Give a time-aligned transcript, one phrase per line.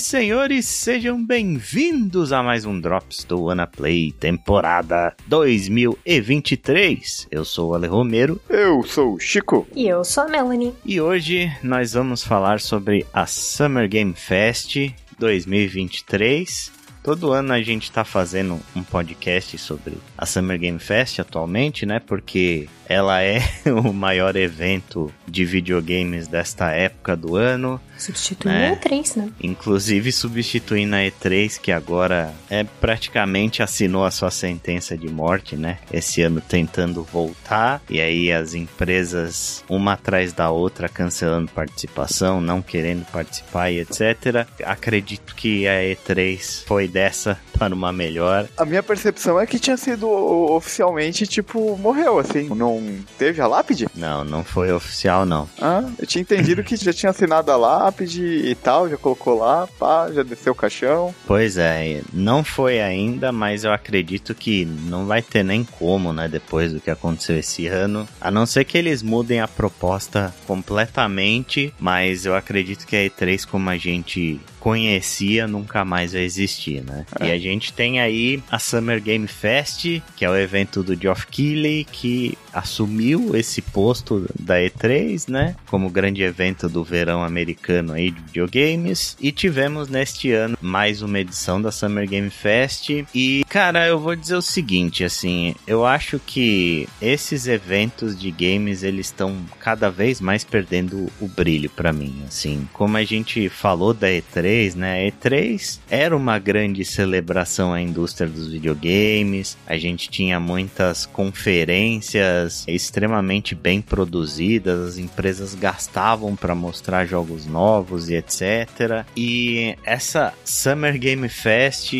[0.00, 7.28] E senhores, sejam bem-vindos a mais um Drops do Wanna Play, temporada 2023.
[7.30, 8.40] Eu sou o Ale Romero.
[8.48, 9.68] Eu sou o Chico.
[9.76, 10.72] E eu sou a Melanie.
[10.86, 14.74] E hoje nós vamos falar sobre a Summer Game Fest
[15.18, 16.72] 2023.
[17.02, 22.00] Todo ano a gente tá fazendo um podcast sobre a Summer Game Fest atualmente, né?
[22.00, 23.42] Porque ela é
[23.84, 27.78] o maior evento de videogames desta época do ano.
[28.00, 28.70] Substituindo é.
[28.70, 29.30] a E3, né?
[29.42, 35.78] Inclusive substituindo a E3, que agora é praticamente assinou a sua sentença de morte, né?
[35.92, 37.82] Esse ano tentando voltar.
[37.88, 44.46] E aí as empresas, uma atrás da outra, cancelando participação, não querendo participar e etc.
[44.64, 48.48] Acredito que a E3 foi dessa para uma melhor.
[48.56, 52.48] A minha percepção é que tinha sido oficialmente, tipo, morreu, assim.
[52.48, 52.82] Não
[53.18, 53.86] teve a lápide?
[53.94, 55.48] Não, não foi oficial, não.
[55.60, 57.56] Ah, eu tinha entendido que já tinha assinado a
[57.90, 61.14] lápide e tal, já colocou lá, pá, já desceu o caixão.
[61.26, 66.28] Pois é, não foi ainda, mas eu acredito que não vai ter nem como, né,
[66.28, 68.08] depois do que aconteceu esse ano.
[68.20, 73.46] A não ser que eles mudem a proposta completamente, mas eu acredito que a E3,
[73.46, 77.06] como a gente conhecia nunca mais vai existir, né?
[77.18, 77.28] É.
[77.28, 81.26] E a gente tem aí a Summer Game Fest, que é o evento do Geoff
[81.26, 85.56] Keighley, que assumiu esse posto da E3, né?
[85.66, 89.16] Como grande evento do verão americano aí de videogames.
[89.20, 92.90] E tivemos neste ano mais uma edição da Summer Game Fest.
[93.14, 98.82] E, cara, eu vou dizer o seguinte, assim, eu acho que esses eventos de games,
[98.82, 102.68] eles estão cada vez mais perdendo o brilho para mim, assim.
[102.72, 105.06] Como a gente falou da E3, E3, né?
[105.06, 109.56] A E3 era uma grande celebração à indústria dos videogames.
[109.66, 117.69] A gente tinha muitas conferências extremamente bem produzidas, as empresas gastavam para mostrar jogos novos
[118.08, 119.04] e etc.
[119.16, 121.92] E essa Summer Game Fest,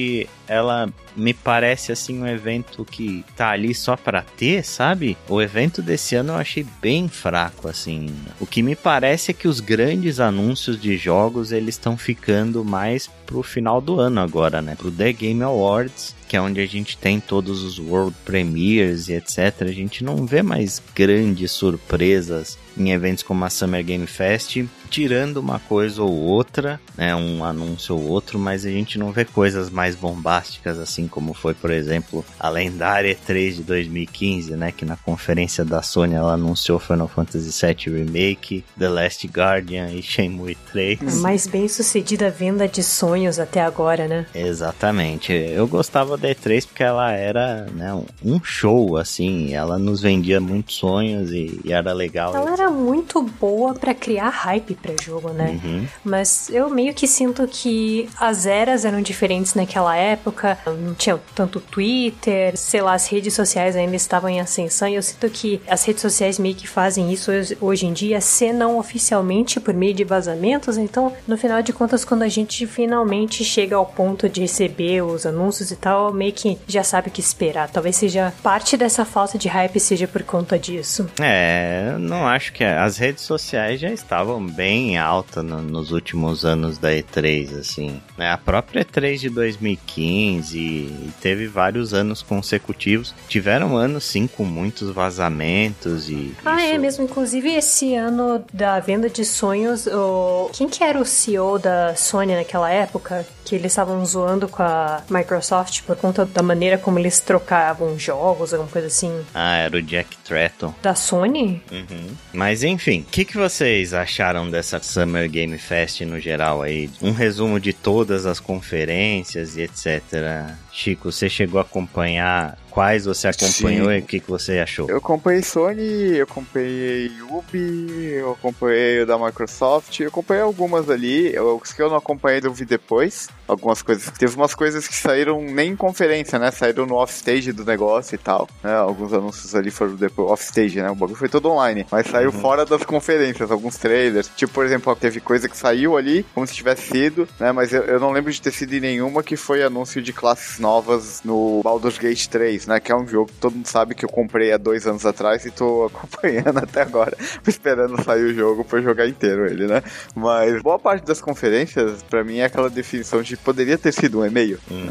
[0.47, 5.17] ela me parece assim um evento que tá ali só para ter, sabe?
[5.29, 8.09] O evento desse ano eu achei bem fraco assim.
[8.41, 13.09] O que me parece é que os grandes anúncios de jogos eles estão ficando mais
[13.27, 14.75] pro final do ano agora, né?
[14.75, 19.15] Pro The Game Awards, que é onde a gente tem todos os World Premiers e
[19.15, 19.63] etc.
[19.63, 25.37] A gente não vê mais grandes surpresas em eventos como a Summer Game Fest, tirando
[25.37, 29.71] uma coisa ou outra, né, um anúncio ou outro, mas a gente não vê coisas
[29.71, 34.97] mais bombásticas assim como foi, por exemplo, a lendária E3 de 2015, né, que na
[34.97, 41.01] conferência da Sony ela anunciou Final Fantasy VII Remake, The Last Guardian e Shenmue 3.
[41.01, 44.27] A mais bem sucedida venda de sonhos até agora, né?
[44.35, 45.33] Exatamente.
[45.33, 50.77] Eu gostava da E3 porque ela era, né, um show assim, ela nos vendia muitos
[50.77, 52.35] sonhos e, e era legal.
[52.35, 55.61] Ela era muito boa para criar hype para jogo, né?
[55.63, 55.87] Uhum.
[56.05, 60.59] Mas eu meio que sinto que as eras eram diferentes naquela época.
[60.67, 64.89] Não tinha tanto Twitter, sei lá, as redes sociais ainda estavam em ascensão.
[64.89, 67.31] E eu sinto que as redes sociais meio que fazem isso
[67.61, 70.77] hoje em dia, se não oficialmente por meio de vazamentos.
[70.77, 75.27] Então, no final de contas, quando a gente finalmente chega ao ponto de receber os
[75.27, 77.69] anúncios e tal, meio que já sabe o que esperar.
[77.71, 81.09] Talvez seja parte dessa falta de hype seja por conta disso.
[81.21, 86.45] É, não acho que que as redes sociais já estavam bem alta no, nos últimos
[86.45, 88.03] anos da E3, assim.
[88.19, 88.31] Né?
[88.31, 93.15] A própria E3 de 2015 e teve vários anos consecutivos.
[93.29, 96.37] Tiveram anos, sim, com muitos vazamentos e...
[96.45, 96.75] Ah, é isso...
[96.75, 97.05] é mesmo.
[97.05, 100.51] Inclusive, esse ano da venda de sonhos, o...
[100.53, 103.27] quem que era o CEO da Sony naquela época?
[103.43, 108.53] Que eles estavam zoando com a Microsoft por conta da maneira como eles trocavam jogos,
[108.53, 109.25] alguma coisa assim.
[109.33, 110.75] Ah, era o Jack Tratton.
[110.83, 111.63] Da Sony?
[111.73, 112.09] Uhum.
[112.41, 116.89] Mas enfim, o que, que vocês acharam dessa Summer Game Fest no geral aí?
[117.03, 120.57] Um resumo de todas as conferências e etc.
[120.73, 123.97] Chico, você chegou a acompanhar quais você acompanhou Sim.
[123.97, 124.89] e o que, que você achou?
[124.89, 131.39] Eu acompanhei Sony, eu acompanhei Ubi, eu acompanhei o da Microsoft, eu acompanhei algumas ali,
[131.39, 134.11] os que eu não acompanhei eu vi depois, algumas coisas.
[134.11, 136.51] Teve umas coisas que saíram nem em conferência, né?
[136.51, 138.75] Saíram no off-stage do negócio e tal, né?
[138.75, 140.91] Alguns anúncios ali foram depois off-stage, né?
[140.91, 142.41] O bagulho foi todo online, mas saiu uhum.
[142.41, 144.31] fora das conferências, alguns trailers.
[144.37, 147.53] Tipo, por exemplo, teve coisa que saiu ali, como se tivesse sido, né?
[147.53, 150.59] Mas eu, eu não lembro de ter sido em nenhuma que foi anúncio de classes
[150.59, 152.81] novas no Baldur's Gate 3, 3, né?
[152.81, 155.45] Que é um jogo que todo mundo sabe que eu comprei há dois anos atrás
[155.47, 157.17] e tô acompanhando até agora,
[157.47, 159.83] esperando sair o jogo pra jogar inteiro ele, né?
[160.15, 164.27] Mas boa parte das conferências, para mim, é aquela definição de poderia ter sido um
[164.27, 164.59] e-mail.
[164.71, 164.89] Hum.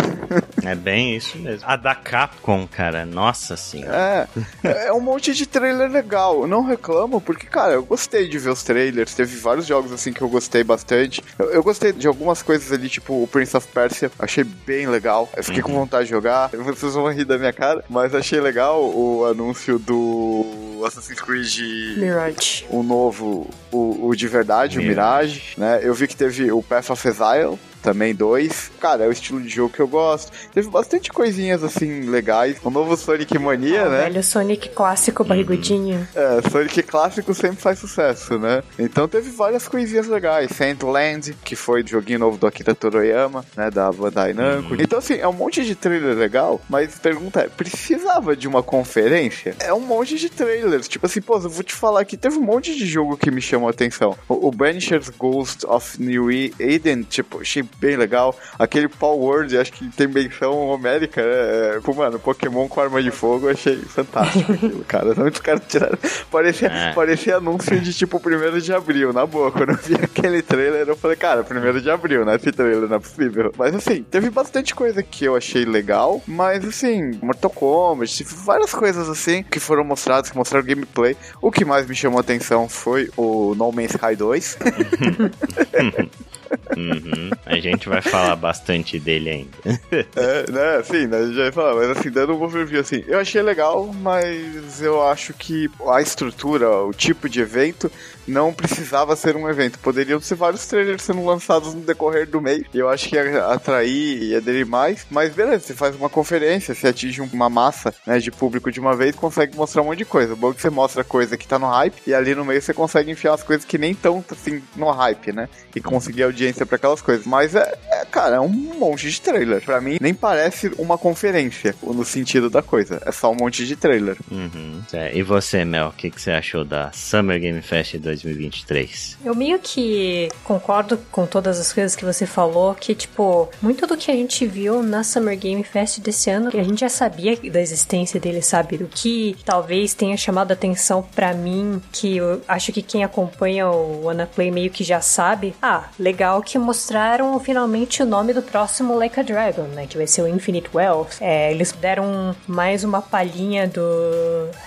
[0.64, 1.68] é bem isso mesmo.
[1.68, 4.28] A da Capcom, cara, nossa senhora.
[4.62, 6.42] É, é um monte de trailer legal.
[6.42, 9.14] Eu não reclamo, porque, cara, eu gostei de ver os trailers.
[9.14, 11.22] Teve vários jogos assim que eu gostei bastante.
[11.38, 14.10] Eu, eu gostei de algumas coisas ali, tipo o Prince of Persia.
[14.18, 15.28] Achei bem legal.
[15.36, 15.68] Eu fiquei uhum.
[15.68, 16.50] com vontade de jogar.
[16.50, 22.66] Vocês vão rir da minha cara, mas achei legal o anúncio do Assassin's Creed Mirage.
[22.70, 24.88] O novo, o, o de verdade, Mirage.
[24.88, 25.80] o Mirage, né?
[25.82, 28.72] Eu vi que teve o Path of Exile, também dois.
[28.80, 30.32] Cara, é o estilo de jogo que eu gosto.
[30.52, 32.56] Teve bastante coisinhas assim legais.
[32.64, 34.04] O novo Sonic Mania, oh, né?
[34.04, 36.08] Velho Sonic clássico barrigudinho.
[36.14, 38.62] É, Sonic clássico sempre faz sucesso, né?
[38.78, 40.50] Então teve várias coisinhas legais.
[40.50, 43.70] Sandland, que foi o joguinho novo do Akira Toroyama, né?
[43.70, 44.74] Da Bandai Namco.
[44.74, 44.80] Uhum.
[44.80, 48.62] Então, assim, é um monte de trailer legal, mas a pergunta é: precisava de uma
[48.62, 49.54] conferência?
[49.60, 50.88] É um monte de trailers.
[50.88, 53.42] Tipo assim, pô, eu vou te falar que teve um monte de jogo que me
[53.42, 54.16] chamou a atenção.
[54.26, 58.36] O, o Banisher's Ghost of New Eden, tipo, achei bem legal.
[58.58, 61.76] Aquele Paul Word, acho que tem menção homérica, né?
[61.76, 65.14] É, pô, mano, Pokémon com arma de fogo, achei fantástico aquilo, cara.
[65.14, 65.98] Muitos caras tiraram.
[66.30, 66.92] Parecia, é.
[66.92, 69.50] parecia anúncio de tipo 1 de abril, na boa.
[69.50, 72.36] Quando eu vi aquele trailer, eu falei, cara, 1 de abril, né?
[72.36, 73.52] Esse trailer não é possível.
[73.56, 79.08] Mas assim, teve bastante coisa que eu achei legal, mas assim, Mortal Kombat, várias coisas
[79.08, 81.16] assim que foram mostradas, que mostraram gameplay.
[81.40, 84.58] O que mais me chamou a atenção foi o No Man's Sky 2.
[86.76, 87.30] Uhum.
[87.46, 89.56] A gente vai falar bastante dele ainda.
[90.16, 93.18] é, né, sim, né, a gente vai falar, mas assim, dando um overview, assim, eu
[93.18, 97.90] achei legal, mas eu acho que a estrutura, o tipo de evento
[98.26, 99.78] não precisava ser um evento.
[99.78, 102.64] Poderiam ser vários trailers sendo lançados no decorrer do mês.
[102.72, 105.06] Eu acho que ia atrair e aderir mais.
[105.10, 108.96] Mas beleza, você faz uma conferência, você atinge uma massa né, de público de uma
[108.96, 110.34] vez, consegue mostrar um monte de coisa.
[110.34, 112.60] O bom é que você mostra coisa que tá no hype e ali no meio
[112.60, 115.48] você consegue enfiar as coisas que nem estão assim no hype, né?
[115.74, 117.26] E conseguir audiência para aquelas coisas.
[117.26, 119.62] Mas é, é, cara, é um monte de trailer.
[119.62, 123.00] Para mim, nem parece uma conferência no sentido da coisa.
[123.04, 124.16] É só um monte de trailer.
[124.30, 124.82] Uhum.
[124.92, 128.13] É, e você, Mel, o que, que você achou da Summer Game Fest 2020?
[128.22, 129.18] 2023.
[129.24, 133.96] Eu meio que concordo com todas as coisas que você falou, que, tipo, muito do
[133.96, 137.60] que a gente viu na Summer Game Fest desse ano, a gente já sabia da
[137.60, 138.76] existência dele, sabe?
[138.76, 143.68] O que talvez tenha chamado a atenção para mim, que eu acho que quem acompanha
[143.68, 145.54] o Wanna Play meio que já sabe.
[145.60, 149.86] Ah, legal que mostraram finalmente o nome do próximo Like a Dragon, né?
[149.86, 151.20] Que vai ser o Infinite Wealth.
[151.20, 153.82] É, eles deram mais uma palhinha do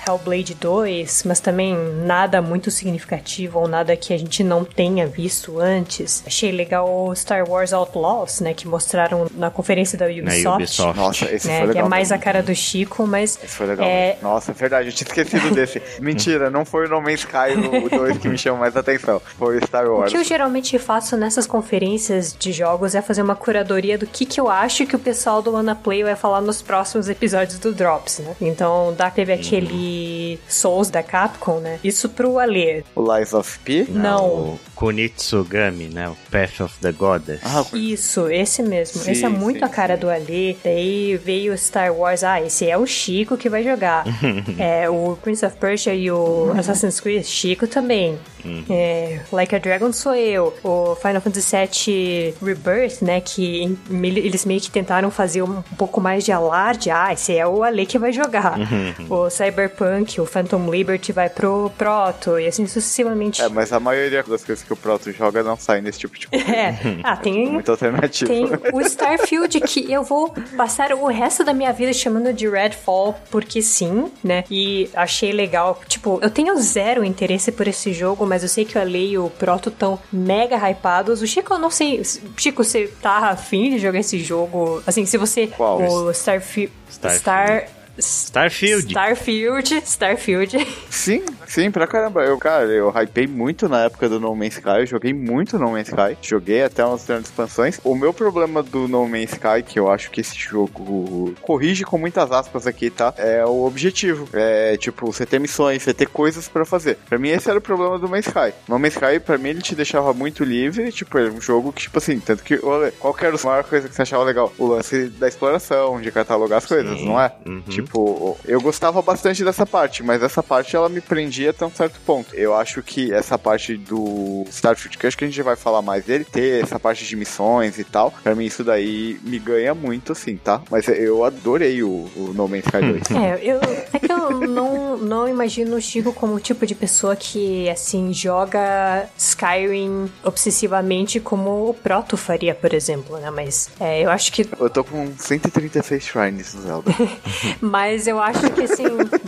[0.05, 5.59] Hellblade 2, mas também nada muito significativo ou nada que a gente não tenha visto
[5.59, 6.23] antes.
[6.25, 10.43] Achei legal o Star Wars Outlaws, né, que mostraram na conferência da Ubisoft.
[10.43, 10.97] Na Ubisoft.
[10.97, 11.83] Nossa, esse né, foi legal.
[11.83, 13.37] Que é mais a cara do Chico, mas...
[13.43, 13.85] Esse foi legal.
[13.85, 14.17] É...
[14.21, 15.81] Nossa, é verdade, eu tinha esquecido desse.
[15.99, 19.21] Mentira, não foi o No Man's Sky o 2 que me chamou mais atenção.
[19.37, 20.09] Foi o Star Wars.
[20.09, 24.25] O que eu geralmente faço nessas conferências de jogos é fazer uma curadoria do que,
[24.25, 28.19] que eu acho que o pessoal do Play vai falar nos próximos episódios do Drops,
[28.19, 28.35] né?
[28.39, 31.79] Então, da teve aquele Souls da Capcom, né?
[31.83, 32.83] Isso pro Alê.
[32.95, 33.85] O Lies of P?
[33.89, 34.25] Não.
[34.25, 36.09] O Kunitsugami, né?
[36.09, 37.41] O Path of the Goddess.
[37.43, 39.01] Ah, Isso, esse mesmo.
[39.01, 40.01] Sim, esse é muito sim, a cara sim.
[40.01, 40.57] do Ali.
[40.63, 42.23] Daí veio Star Wars.
[42.23, 44.05] Ah, esse é o Chico que vai jogar.
[44.57, 48.17] é, o Prince of Persia e o Assassin's Creed, Chico também.
[48.45, 48.63] Uhum.
[48.69, 50.53] É, like a Dragon sou eu.
[50.63, 53.19] O Final Fantasy VII Rebirth, né?
[53.19, 56.89] Que eles meio que tentaram fazer um pouco mais de alarde.
[56.89, 58.57] Ah, esse é o Ale que vai jogar.
[58.57, 59.07] Uhum.
[59.09, 63.16] O Cyberpunk, o Phantom Liberty vai pro Proto e assim sucessivamente.
[63.41, 66.27] É, mas a maioria das coisas que o Proto joga não sai nesse tipo de
[66.27, 66.47] coisa.
[66.57, 66.75] É.
[67.03, 67.51] Ah, tem.
[67.51, 68.31] Muita alternativa.
[68.31, 73.15] Tem o Starfield que eu vou passar o resto da minha vida chamando de Redfall,
[73.29, 74.43] porque sim, né?
[74.49, 75.79] E achei legal.
[75.87, 79.17] Tipo, eu tenho zero interesse por esse jogo, mas eu sei que o Ale e
[79.17, 81.21] o Proto estão mega hypados.
[81.21, 82.01] O Chico, eu não sei.
[82.37, 84.81] Chico, você tá afim de jogar esse jogo?
[84.87, 85.47] Assim, se você.
[85.47, 85.81] Qual?
[85.81, 86.71] O Starfield.
[86.89, 87.19] Starfield.
[87.19, 87.76] Star.
[87.97, 88.89] Starfield.
[88.91, 90.67] Starfield, Starfield.
[90.89, 92.23] Sim, sim, pra caramba.
[92.23, 95.71] Eu, cara, eu hypei muito na época do No Man's Sky, eu joguei muito No
[95.71, 97.79] Man's Sky, joguei até umas grandes expansões.
[97.83, 101.97] O meu problema do No Man's Sky, que eu acho que esse jogo corrige com
[101.97, 103.13] muitas aspas aqui, tá?
[103.17, 104.27] É o objetivo.
[104.33, 106.97] É, tipo, você ter missões, você ter coisas pra fazer.
[107.07, 108.53] Pra mim, esse era o problema do No Man's Sky.
[108.67, 111.83] No Man's Sky, pra mim, ele te deixava muito livre, tipo, era um jogo que,
[111.83, 114.51] tipo assim, tanto que, olha, qual que era a maior coisa que você achava legal?
[114.57, 117.05] O lance da exploração, de catalogar as coisas, sim.
[117.05, 117.31] não é?
[117.45, 117.61] Uhum.
[117.61, 121.71] Tipo, Tipo, eu gostava bastante dessa parte, mas essa parte ela me prendia até um
[121.71, 122.35] certo ponto.
[122.35, 126.03] Eu acho que essa parte do Starfield, que acho que a gente vai falar mais
[126.03, 130.11] dele, ter essa parte de missões e tal, pra mim isso daí me ganha muito,
[130.11, 130.61] assim, tá?
[130.69, 133.07] Mas eu adorei o, o No Man's Sky 2.
[133.17, 133.59] É, eu,
[133.93, 138.13] é que eu não, não imagino o Chico como o tipo de pessoa que, assim,
[138.13, 143.31] joga Skyrim obsessivamente como o Proto faria, por exemplo, né?
[143.31, 144.47] Mas é, eu acho que.
[144.59, 146.91] Eu tô com 136 shrines no Zelda.
[147.77, 148.85] Mas eu acho que, assim,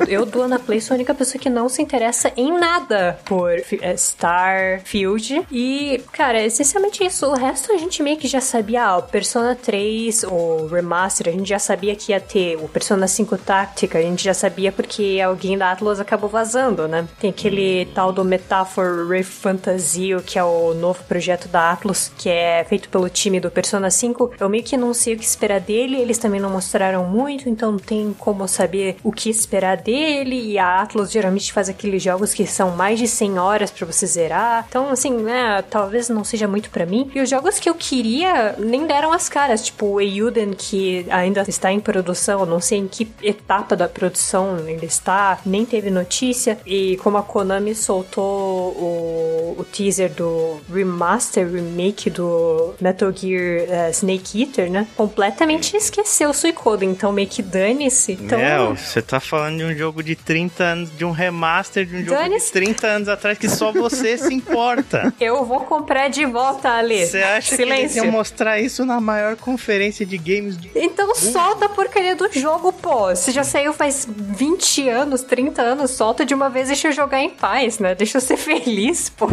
[0.07, 3.51] eu do Ana Play sou a única pessoa que não se interessa em nada por
[3.51, 5.45] é, Starfield.
[5.51, 7.27] E, cara, é essencialmente isso.
[7.27, 8.85] O resto a gente meio que já sabia.
[8.85, 12.55] Ah, o Persona 3, o Remaster, a gente já sabia que ia ter.
[12.55, 17.07] O Persona 5 Táctica, a gente já sabia porque alguém da Atlas acabou vazando, né?
[17.19, 22.27] Tem aquele tal do Metaphor Ray Fantasio, que é o novo projeto da Atlas, que
[22.27, 24.31] é feito pelo time do Persona 5.
[24.39, 27.73] Eu meio que não sei o que esperar dele, eles também não mostraram muito, então
[27.73, 30.51] não tem como saber o que esperar dele.
[30.51, 34.05] E a Atlas geralmente faz aqueles jogos que são mais de 100 horas para você
[34.05, 34.65] zerar.
[34.67, 37.09] Então, assim, né, talvez não seja muito para mim.
[37.13, 41.43] E os jogos que eu queria nem deram as caras, tipo o Euden, que ainda
[41.47, 46.59] está em produção, não sei em que etapa da produção ele está, nem teve notícia.
[46.65, 53.91] E como a Konami soltou o, o teaser do remaster, remake do Metal Gear uh,
[53.91, 54.87] Snake Eater, né?
[54.95, 58.15] Completamente esqueceu o Suicoden, então meio que dane-se.
[58.29, 58.39] Então...
[58.39, 62.05] Mel, você tá falando de um jogo de 30 anos, de um remaster de um
[62.05, 65.13] jogo de 30 anos atrás que só você se importa.
[65.19, 67.05] Eu vou comprar de volta, Ali.
[67.05, 67.75] Você acha Silêncio.
[67.75, 70.69] que eles iam mostrar isso na maior conferência de games de...
[70.75, 73.09] Então solta a porcaria do jogo, pô.
[73.09, 76.91] Você já saiu faz 20 anos, 30 anos, solta de uma vez e deixa eu
[76.91, 77.95] jogar em paz, né?
[77.95, 79.27] Deixa eu ser feliz, pô.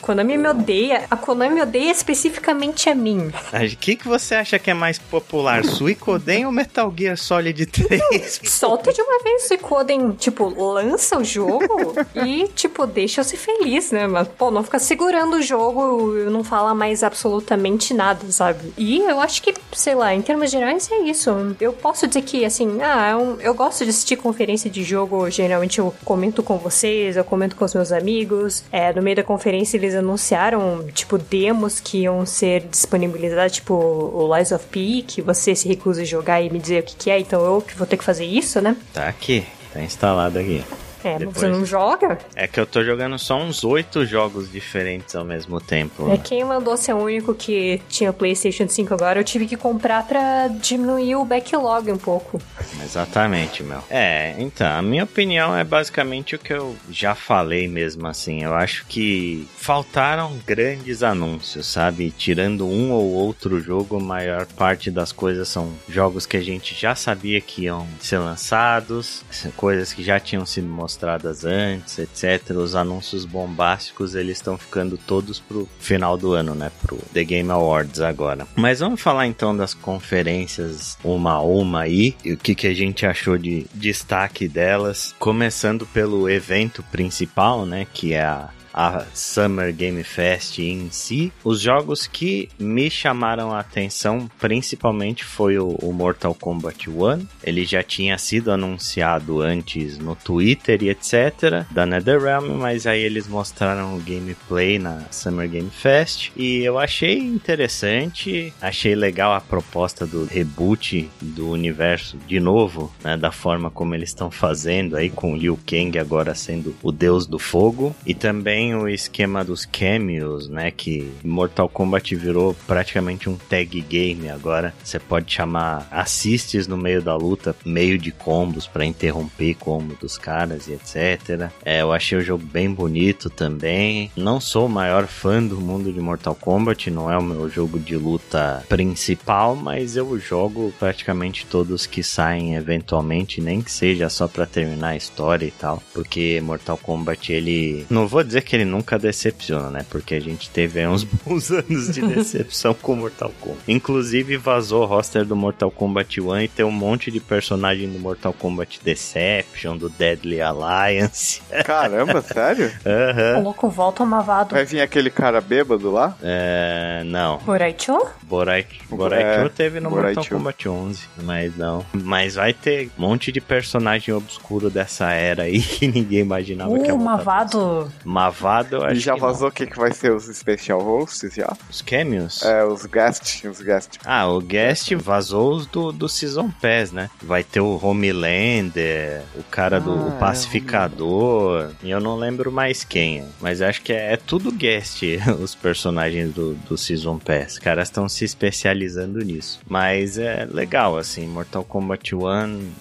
[0.00, 1.04] Konami me odeia.
[1.10, 3.30] A Konami me odeia especificamente a mim.
[3.52, 8.39] O que, que você acha que é mais popular, Suicoden ou Metal Gear Solid 3?
[8.44, 13.90] Solta de uma vez Suicoden, tipo, lança o jogo e, tipo, deixa eu ser feliz,
[13.90, 14.06] né?
[14.06, 18.72] Mas, pô, não fica segurando o jogo e não fala mais absolutamente nada, sabe?
[18.76, 21.30] E eu acho que, sei lá, em termos gerais é isso.
[21.60, 25.28] Eu posso dizer que, assim, ah, eu, é eu gosto de assistir conferência de jogo,
[25.30, 28.64] geralmente eu comento com vocês, eu comento com os meus amigos.
[28.70, 34.34] É, no meio da conferência eles anunciaram, tipo, demos que iam ser disponibilizados, tipo, o
[34.36, 37.10] Lies of P, que você se recusa a jogar e me dizer o que, que
[37.10, 38.76] é, então eu que vou ter que fazer isso, né?
[38.92, 40.64] Tá aqui, tá instalado aqui.
[41.02, 41.36] É, Depois.
[41.36, 42.18] você não joga?
[42.34, 46.10] É que eu tô jogando só uns oito jogos diferentes ao mesmo tempo.
[46.10, 50.06] É quem mandou ser o único que tinha PlayStation 5 agora, eu tive que comprar
[50.06, 52.40] pra diminuir o backlog um pouco.
[52.82, 53.82] Exatamente, meu.
[53.88, 58.42] É, então, a minha opinião é basicamente o que eu já falei mesmo assim.
[58.42, 62.10] Eu acho que faltaram grandes anúncios, sabe?
[62.10, 66.74] Tirando um ou outro jogo, a maior parte das coisas são jogos que a gente
[66.74, 69.24] já sabia que iam ser lançados,
[69.56, 72.56] coisas que já tinham sido mostradas mostradas antes, etc.
[72.56, 76.70] Os anúncios bombásticos eles estão ficando todos pro final do ano, né?
[76.82, 78.46] Pro The Game Awards agora.
[78.56, 82.74] Mas vamos falar então das conferências uma a uma aí e o que, que a
[82.74, 85.14] gente achou de destaque delas.
[85.18, 87.86] Começando pelo evento principal, né?
[87.92, 91.32] Que é a a Summer Game Fest em si.
[91.44, 97.26] Os jogos que me chamaram a atenção principalmente foi o, o Mortal Kombat 1.
[97.42, 101.64] Ele já tinha sido anunciado antes no Twitter e etc.
[101.70, 107.18] da NetherRealm, mas aí eles mostraram o gameplay na Summer Game Fest e eu achei
[107.18, 113.94] interessante, achei legal a proposta do reboot do universo de novo, né, da forma como
[113.94, 118.59] eles estão fazendo aí com Liu Kang agora sendo o deus do fogo e também
[118.60, 120.70] tem o esquema dos cameos, né?
[120.70, 124.74] Que Mortal Kombat virou praticamente um tag game agora.
[124.84, 130.18] Você pode chamar assistes no meio da luta, meio de combos para interromper combo dos
[130.18, 131.50] caras e etc.
[131.64, 134.10] É, eu achei o jogo bem bonito também.
[134.14, 137.78] Não sou o maior fã do mundo de Mortal Kombat, não é o meu jogo
[137.78, 144.28] de luta principal, mas eu jogo praticamente todos que saem eventualmente, nem que seja só
[144.28, 148.56] para terminar a história e tal, porque Mortal Kombat ele não vou dizer que que
[148.56, 149.86] ele nunca decepciona, né?
[149.88, 153.60] Porque a gente teve uns bons anos de decepção com Mortal Kombat.
[153.68, 158.00] Inclusive vazou o roster do Mortal Kombat 1 e tem um monte de personagem do
[158.00, 161.40] Mortal Kombat Deception, do Deadly Alliance.
[161.64, 162.72] Caramba, sério?
[162.84, 163.36] Aham.
[163.36, 163.42] Uhum.
[163.44, 164.56] louco, volta mavado.
[164.56, 166.16] Vai vir aquele cara bêbado lá?
[166.20, 167.04] É.
[167.06, 167.38] Não.
[167.38, 168.04] Boraicho?
[168.22, 169.90] Boraicho, Boraicho é, teve no.
[169.90, 171.86] Mortal Kombat 11, mas não.
[171.92, 176.82] Mas vai ter um monte de personagem obscuro dessa era aí que ninguém imaginava uh,
[176.82, 177.92] que ia Mavado.
[178.04, 180.80] Mavado gravado, eu acho E já que vazou o que, que vai ser os Special
[180.80, 181.56] Hosts já?
[181.68, 182.42] Os cameos?
[182.42, 183.98] É, os Guest, os Guest.
[184.04, 187.10] Ah, o guest vazou os do, do Season Pass, né?
[187.22, 192.50] Vai ter o Homelander, o cara do Ah, o é, Pacificador, e eu não lembro
[192.50, 193.24] mais quem.
[193.40, 195.02] Mas acho que é, é tudo guest,
[195.40, 197.54] os personagens do, do Season Pass.
[197.54, 199.60] Os caras estão se especializando nisso.
[199.68, 202.20] Mas é legal, assim, Mortal Kombat 1,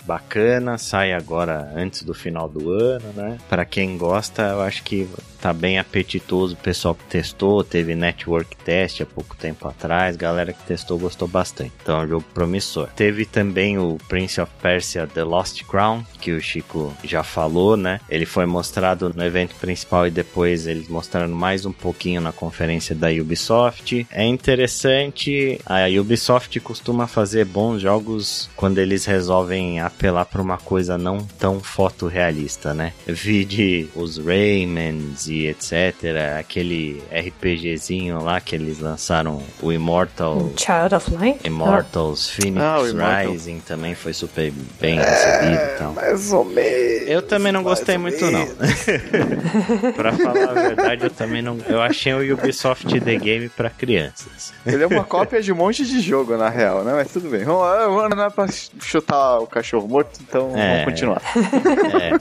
[0.05, 3.37] bacana, sai agora antes do final do ano, né?
[3.49, 5.07] Pra quem gosta, eu acho que
[5.41, 6.53] tá bem apetitoso.
[6.53, 10.15] O pessoal que testou, teve network test há pouco tempo atrás.
[10.15, 11.71] Galera que testou gostou bastante.
[11.81, 12.89] Então é um jogo promissor.
[12.95, 17.99] Teve também o Prince of Persia The Lost Crown, que o Chico já falou, né?
[18.09, 22.95] Ele foi mostrado no evento principal e depois eles mostraram mais um pouquinho na conferência
[22.95, 24.07] da Ubisoft.
[24.11, 25.59] É interessante.
[25.65, 31.59] A Ubisoft costuma fazer bons jogos quando eles resolvem apelar para uma coisa não tão
[31.59, 32.93] fotorrealista, né?
[33.07, 35.95] Vide os Raymans e etc.
[36.39, 40.51] Aquele RPGzinho lá que eles lançaram, o Immortal.
[40.57, 41.39] Child of Light?
[41.45, 43.31] Immortals Phoenix Ah, Immortal.
[43.31, 45.93] Rising também foi super bem recebido e tal.
[45.93, 47.07] Mais ou menos.
[47.09, 48.45] Eu também não gostei muito, não.
[49.95, 51.57] pra falar a verdade, eu também não.
[51.67, 54.53] Eu achei o Ubisoft The Game pra crianças.
[54.65, 56.93] Ele é uma cópia de um monte de jogo, na real, né?
[56.93, 57.43] Mas tudo bem.
[57.43, 58.45] Vamos lá, vamos- não é pra
[58.81, 60.71] chutar o cachorro morto, então É.
[60.71, 61.21] vamos continuar.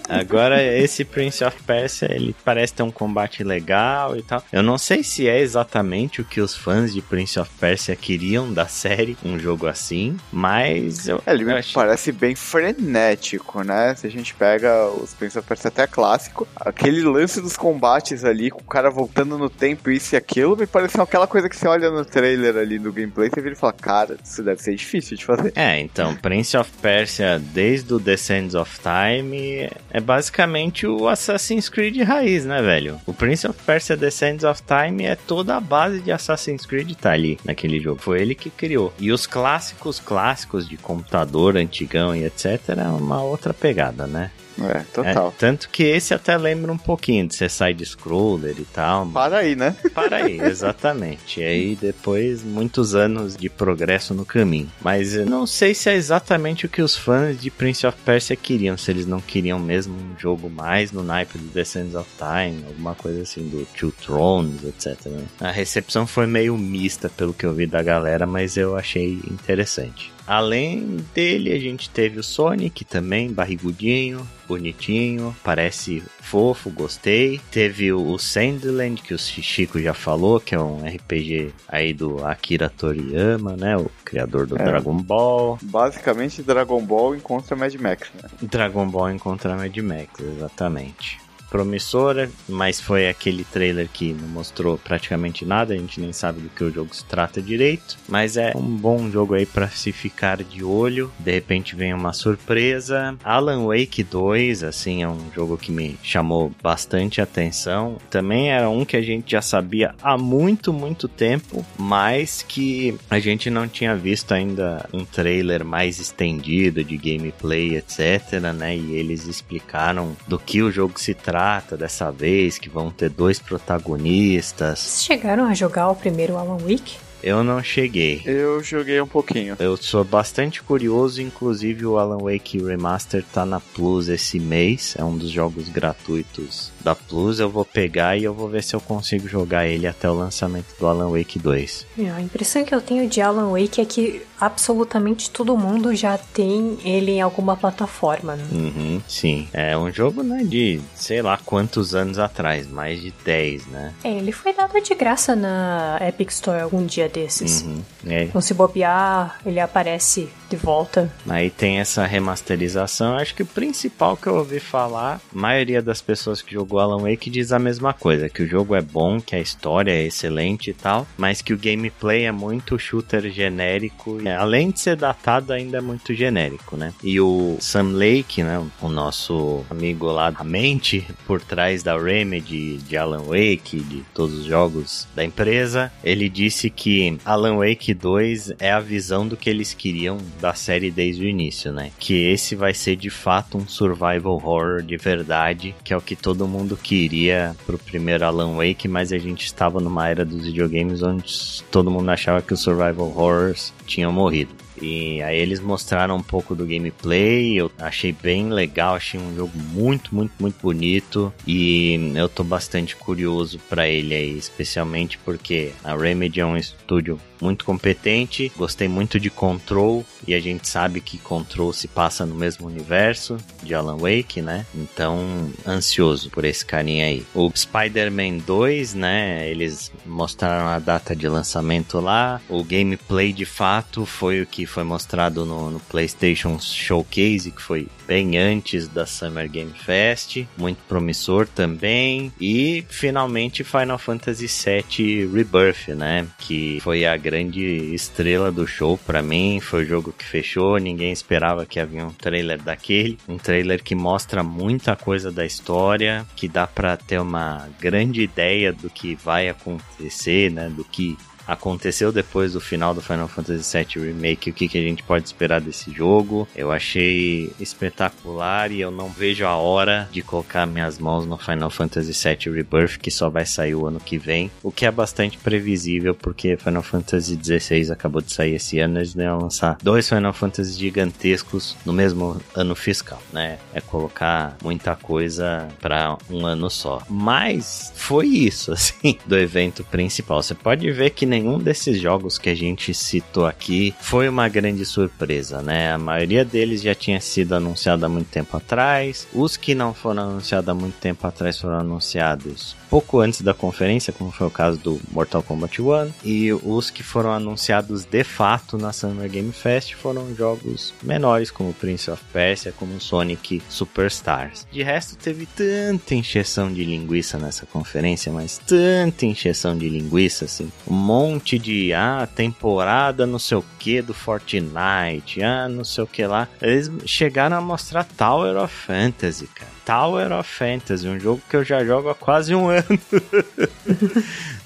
[0.08, 4.42] É, agora esse Prince of Persia, ele parece ter um combate legal e tal.
[4.52, 8.52] Eu não sei se é exatamente o que os fãs de Prince of Persia queriam
[8.52, 13.62] da série, um jogo assim, mas eu, É, Ele eu me achei- parece bem frenético,
[13.64, 13.94] né?
[13.94, 18.50] Se a gente pega os Prince of Persia até clássico, aquele lance dos combates ali,
[18.50, 21.66] com o cara voltando no tempo, isso e aquilo, me pareceu aquela coisa que você
[21.66, 25.16] olha no trailer ali do gameplay, você vira e fala, cara, isso deve ser difícil
[25.16, 25.52] de fazer.
[25.54, 31.68] É, então, Prince of Persia, desde o The Sands of Time, é basicamente o Assassin's
[31.68, 32.97] Creed raiz, né, velho?
[33.06, 36.94] O Prince of Persia The Sands of Time é toda a base de Assassin's Creed
[36.94, 38.00] tá ali naquele jogo.
[38.00, 38.92] Foi ele que criou.
[38.98, 44.30] E os clássicos, clássicos de computador antigão e etc, é uma outra pegada, né?
[44.60, 45.34] É, É, total.
[45.38, 49.06] tanto que esse até lembra um pouquinho de ser side-scroller e tal.
[49.06, 49.76] Para aí, né?
[49.94, 51.40] Para aí, exatamente.
[51.40, 54.70] E aí depois muitos anos de progresso no caminho.
[54.80, 58.36] Mas eu não sei se é exatamente o que os fãs de Prince of Persia
[58.36, 62.08] queriam, se eles não queriam mesmo um jogo mais no naipe do The Sands of
[62.18, 65.06] Time, alguma coisa assim do Two Thrones, etc.
[65.06, 65.24] né?
[65.40, 70.12] A recepção foi meio mista pelo que eu vi da galera, mas eu achei interessante.
[70.28, 77.40] Além dele, a gente teve o Sonic também, barrigudinho, bonitinho, parece fofo, gostei.
[77.50, 82.68] Teve o Sandland, que o Chico já falou, que é um RPG aí do Akira
[82.68, 83.74] Toriyama, né?
[83.78, 84.64] O criador do É.
[84.64, 85.58] Dragon Ball.
[85.62, 88.28] Basicamente, Dragon Ball encontra Mad Max, né?
[88.42, 91.18] Dragon Ball encontra Mad Max, exatamente.
[91.50, 96.50] Promissora, mas foi aquele trailer que não mostrou praticamente nada, a gente nem sabe do
[96.50, 100.42] que o jogo se trata direito, mas é um bom jogo aí para se ficar
[100.42, 101.10] de olho.
[101.18, 103.16] De repente vem uma surpresa.
[103.24, 107.96] Alan Wake 2, assim, é um jogo que me chamou bastante atenção.
[108.10, 113.18] Também era um que a gente já sabia há muito, muito tempo, mas que a
[113.18, 118.76] gente não tinha visto ainda um trailer mais estendido de gameplay, etc, né?
[118.76, 121.37] E eles explicaram do que o jogo se trata
[121.76, 124.78] dessa vez, que vão ter dois protagonistas.
[124.80, 126.98] Vocês chegaram a jogar o primeiro Alan Wake?
[127.22, 128.22] Eu não cheguei.
[128.24, 129.56] Eu joguei um pouquinho.
[129.58, 135.04] Eu sou bastante curioso, inclusive o Alan Wake Remaster tá na Plus esse mês, é
[135.04, 137.40] um dos jogos gratuitos da Plus.
[137.40, 140.66] Eu vou pegar e eu vou ver se eu consigo jogar ele até o lançamento
[140.78, 141.86] do Alan Wake 2.
[141.98, 146.16] É, A impressão que eu tenho de Alan Wake é que absolutamente todo mundo já
[146.16, 148.44] tem ele em alguma plataforma, né?
[148.52, 149.48] Uhum, sim.
[149.52, 153.94] É um jogo, né, de sei lá quantos anos atrás, mais de 10, né?
[154.04, 157.62] É, ele foi dado de graça na Epic Store algum dia desses.
[157.62, 157.82] Uhum.
[158.06, 161.10] É, Então se bobear, ele aparece de volta.
[161.28, 163.16] Aí tem essa remasterização.
[163.16, 167.02] Acho que o principal que eu ouvi falar, a maioria das pessoas que jogou Alan
[167.02, 170.70] Wake diz a mesma coisa: que o jogo é bom, que a história é excelente
[170.70, 174.18] e tal, mas que o gameplay é muito shooter genérico.
[174.38, 176.92] além de ser datado, ainda é muito genérico, né?
[177.02, 178.64] E o Sam Lake, né?
[178.80, 184.38] O nosso amigo lá, a mente por trás da Remedy, de Alan Wake, de todos
[184.40, 189.50] os jogos da empresa, ele disse que Alan Wake 2 é a visão do que
[189.50, 191.90] eles queriam da série desde o início, né?
[191.98, 196.16] Que esse vai ser de fato um survival horror de verdade, que é o que
[196.16, 201.02] todo mundo queria pro primeiro Alan Wake, mas a gente estava numa era dos videogames
[201.02, 204.54] onde todo mundo achava que os survival horrors tinham morrido.
[204.80, 209.52] E aí eles mostraram um pouco do gameplay, eu achei bem legal, achei um jogo
[209.56, 215.96] muito, muito, muito bonito e eu tô bastante curioso para ele aí, especialmente porque a
[215.96, 221.18] Remedy é um estúdio muito competente, gostei muito de Control e a gente sabe que
[221.18, 224.66] Control se passa no mesmo universo de Alan Wake, né?
[224.74, 227.24] Então, ansioso por esse carinha aí.
[227.34, 229.48] O Spider-Man 2, né?
[229.48, 232.40] Eles mostraram a data de lançamento lá.
[232.48, 237.88] O gameplay de fato foi o que foi mostrado no, no PlayStation Showcase, que foi
[238.08, 240.46] bem antes da Summer Game Fest.
[240.56, 242.32] Muito promissor também.
[242.40, 246.26] E finalmente Final Fantasy VII Rebirth, né?
[246.38, 247.62] Que foi a grande
[247.94, 249.60] estrela do show para mim.
[249.60, 250.78] Foi o jogo que fechou.
[250.78, 253.18] Ninguém esperava que havia um trailer daquele.
[253.28, 258.72] Um trailer que mostra muita coisa da história, que dá para ter uma grande ideia
[258.72, 260.70] do que vai acontecer, né?
[260.70, 261.18] Do que
[261.48, 265.24] aconteceu depois do final do Final Fantasy VII Remake, o que, que a gente pode
[265.24, 266.46] esperar desse jogo.
[266.54, 271.70] Eu achei espetacular e eu não vejo a hora de colocar minhas mãos no Final
[271.70, 275.38] Fantasy VII Rebirth, que só vai sair o ano que vem, o que é bastante
[275.38, 280.32] previsível, porque Final Fantasy XVI acabou de sair esse ano, eles iam lançar dois Final
[280.32, 283.58] Fantasy gigantescos no mesmo ano fiscal, né?
[283.72, 287.02] É colocar muita coisa para um ano só.
[287.08, 290.42] Mas foi isso, assim, do evento principal.
[290.42, 294.48] Você pode ver que nem nenhum desses jogos que a gente citou aqui foi uma
[294.48, 295.92] grande surpresa, né?
[295.92, 299.26] A maioria deles já tinha sido anunciado há muito tempo atrás.
[299.32, 304.12] Os que não foram anunciados há muito tempo atrás foram anunciados pouco antes da conferência,
[304.12, 308.78] como foi o caso do Mortal Kombat 1, e os que foram anunciados de fato
[308.78, 314.66] na Summer Game Fest foram jogos menores, como Prince of Persia, como Sonic Superstars.
[314.70, 320.70] De resto, teve tanta encheção de linguiça nessa conferência, mas tanta encheção de linguiça, assim,
[320.86, 326.06] um monte de, ah, temporada não sei o que do Fortnite, ah, não sei o
[326.06, 326.48] que lá.
[326.62, 329.78] Eles chegaram a mostrar Tower of Fantasy, cara.
[329.84, 332.84] Tower of Fantasy, um jogo que eu já jogo há quase um ano.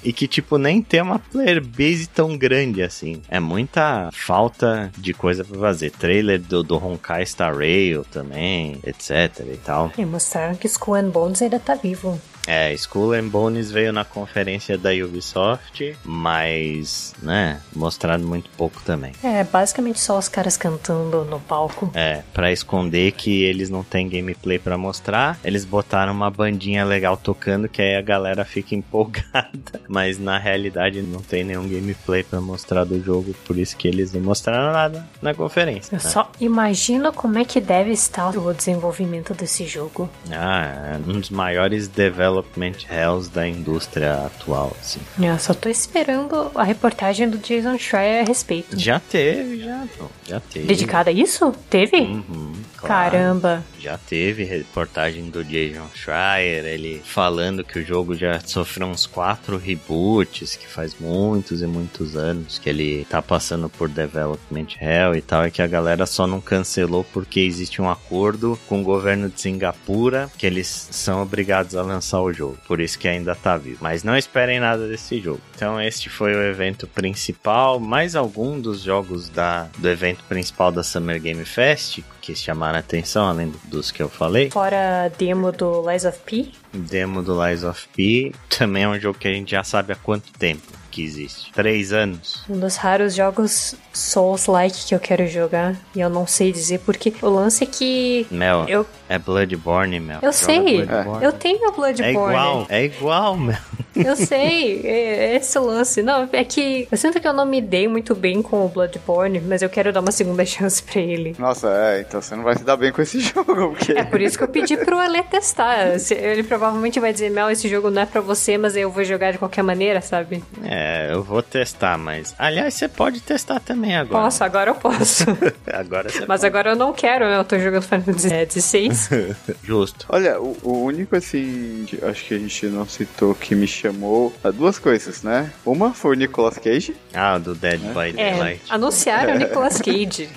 [0.02, 3.22] e que, tipo, nem tem uma player base tão grande assim.
[3.28, 5.90] É muita falta de coisa pra fazer.
[5.90, 9.92] Trailer do, do Honkai Star Rail também, etc e tal.
[9.96, 12.20] E mostraram que Skull Bones ainda tá vivo.
[12.46, 19.12] É, Skull and Bones veio na conferência da Ubisoft, mas, né, mostrado muito pouco também.
[19.22, 21.90] É, basicamente só os caras cantando no palco.
[21.94, 27.16] É, para esconder que eles não têm gameplay para mostrar, eles botaram uma bandinha legal
[27.16, 32.40] tocando que aí a galera fica empolgada, mas na realidade não tem nenhum gameplay para
[32.40, 35.94] mostrar do jogo, por isso que eles não mostraram nada na conferência.
[35.94, 36.10] Eu né?
[36.10, 40.08] só imagino como é que deve estar o desenvolvimento desse jogo.
[40.30, 45.00] Ah, é um dos maiores developers development hells da indústria atual, assim.
[45.20, 48.78] Eu só tô esperando a reportagem do Jason Schreier a respeito.
[48.78, 49.84] Já teve, já,
[50.26, 50.66] já teve.
[50.66, 51.52] Dedicada a isso?
[51.68, 51.96] Teve?
[51.96, 52.52] Uhum,
[52.86, 53.12] claro.
[53.12, 53.64] Caramba.
[53.78, 59.56] Já teve reportagem do Jason Schreier, ele falando que o jogo já sofreu uns quatro
[59.56, 65.20] reboots, que faz muitos e muitos anos que ele tá passando por development hell e
[65.20, 69.28] tal, e que a galera só não cancelou porque existe um acordo com o governo
[69.28, 72.58] de Singapura que eles são obrigados a lançar o jogo.
[72.66, 73.78] Por isso que ainda tá vivo.
[73.80, 75.40] Mas não esperem nada desse jogo.
[75.54, 77.80] Então este foi o evento principal.
[77.80, 82.80] Mais algum dos jogos da, do evento principal da Summer Game Fest que chamaram a
[82.80, 84.48] atenção, além dos que eu falei.
[84.48, 86.50] Fora a demo do Lies of P.
[86.72, 88.32] Demo do Lies of P.
[88.48, 91.50] Também é um jogo que a gente já sabe há quanto tempo que existe.
[91.52, 92.44] Três anos.
[92.48, 95.74] Um dos raros jogos Souls-like que eu quero jogar.
[95.96, 98.26] E eu não sei dizer porque o lance é que.
[98.30, 98.86] Mel, eu...
[99.12, 100.18] é Bloodborne, Mel.
[100.22, 100.84] Eu Joga sei.
[100.86, 101.24] Bloodborne.
[101.24, 102.02] Eu tenho Bloodborne.
[102.02, 103.58] É igual, é igual, Mel.
[103.94, 106.02] Eu sei, é, é esse o lance.
[106.02, 109.38] Não, é que eu sinto que eu não me dei muito bem com o Bloodborne,
[109.40, 111.36] mas eu quero dar uma segunda chance pra ele.
[111.38, 113.74] Nossa, é, então você não vai se dar bem com esse jogo.
[113.74, 113.92] Porque...
[113.92, 115.76] É por isso que eu pedi pro Ale testar.
[116.10, 119.32] Ele provavelmente vai dizer, Mel, esse jogo não é pra você, mas eu vou jogar
[119.32, 120.42] de qualquer maneira, sabe?
[120.64, 122.34] É, eu vou testar, mas.
[122.38, 124.24] Aliás, você pode testar também agora.
[124.24, 125.24] Posso, agora eu posso.
[125.70, 126.46] agora você Mas pode.
[126.46, 129.01] agora eu não quero, eu tô jogando Final Fantasy XVI.
[129.62, 130.06] Justo.
[130.08, 134.32] Olha, o, o único assim, que acho que a gente não citou que me chamou
[134.42, 135.50] a duas coisas, né?
[135.64, 136.94] Uma foi o Nicolas Cage.
[137.12, 137.88] Ah, do Dead é.
[137.88, 138.62] by Daylight.
[138.70, 140.28] É, anunciaram o Nicolas Cage.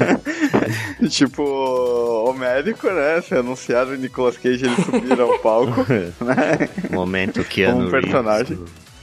[1.10, 3.20] tipo, o médico, né?
[3.20, 6.68] Se anunciaram o Nicolas Cage, ele subir ao palco, né?
[6.90, 8.58] Momento que um personagem.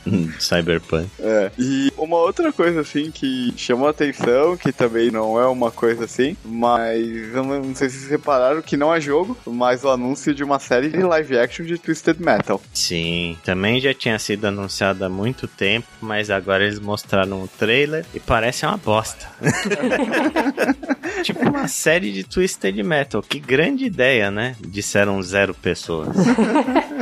[0.39, 1.07] Cyberpunk.
[1.19, 1.51] É.
[1.57, 6.05] E uma outra coisa, assim, que chamou a atenção, que também não é uma coisa
[6.05, 10.33] assim, mas eu não sei se vocês repararam que não é jogo, mas o anúncio
[10.33, 12.61] de uma série de live action de Twisted Metal.
[12.73, 18.05] Sim, também já tinha sido anunciado há muito tempo, mas agora eles mostraram o trailer
[18.13, 19.27] e parece uma bosta.
[21.23, 23.21] tipo uma série de Twisted Metal.
[23.21, 24.55] Que grande ideia, né?
[24.59, 26.15] Disseram zero pessoas.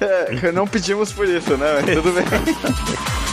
[0.00, 1.82] é, não pedimos por isso, né?
[1.94, 2.24] Tudo bem.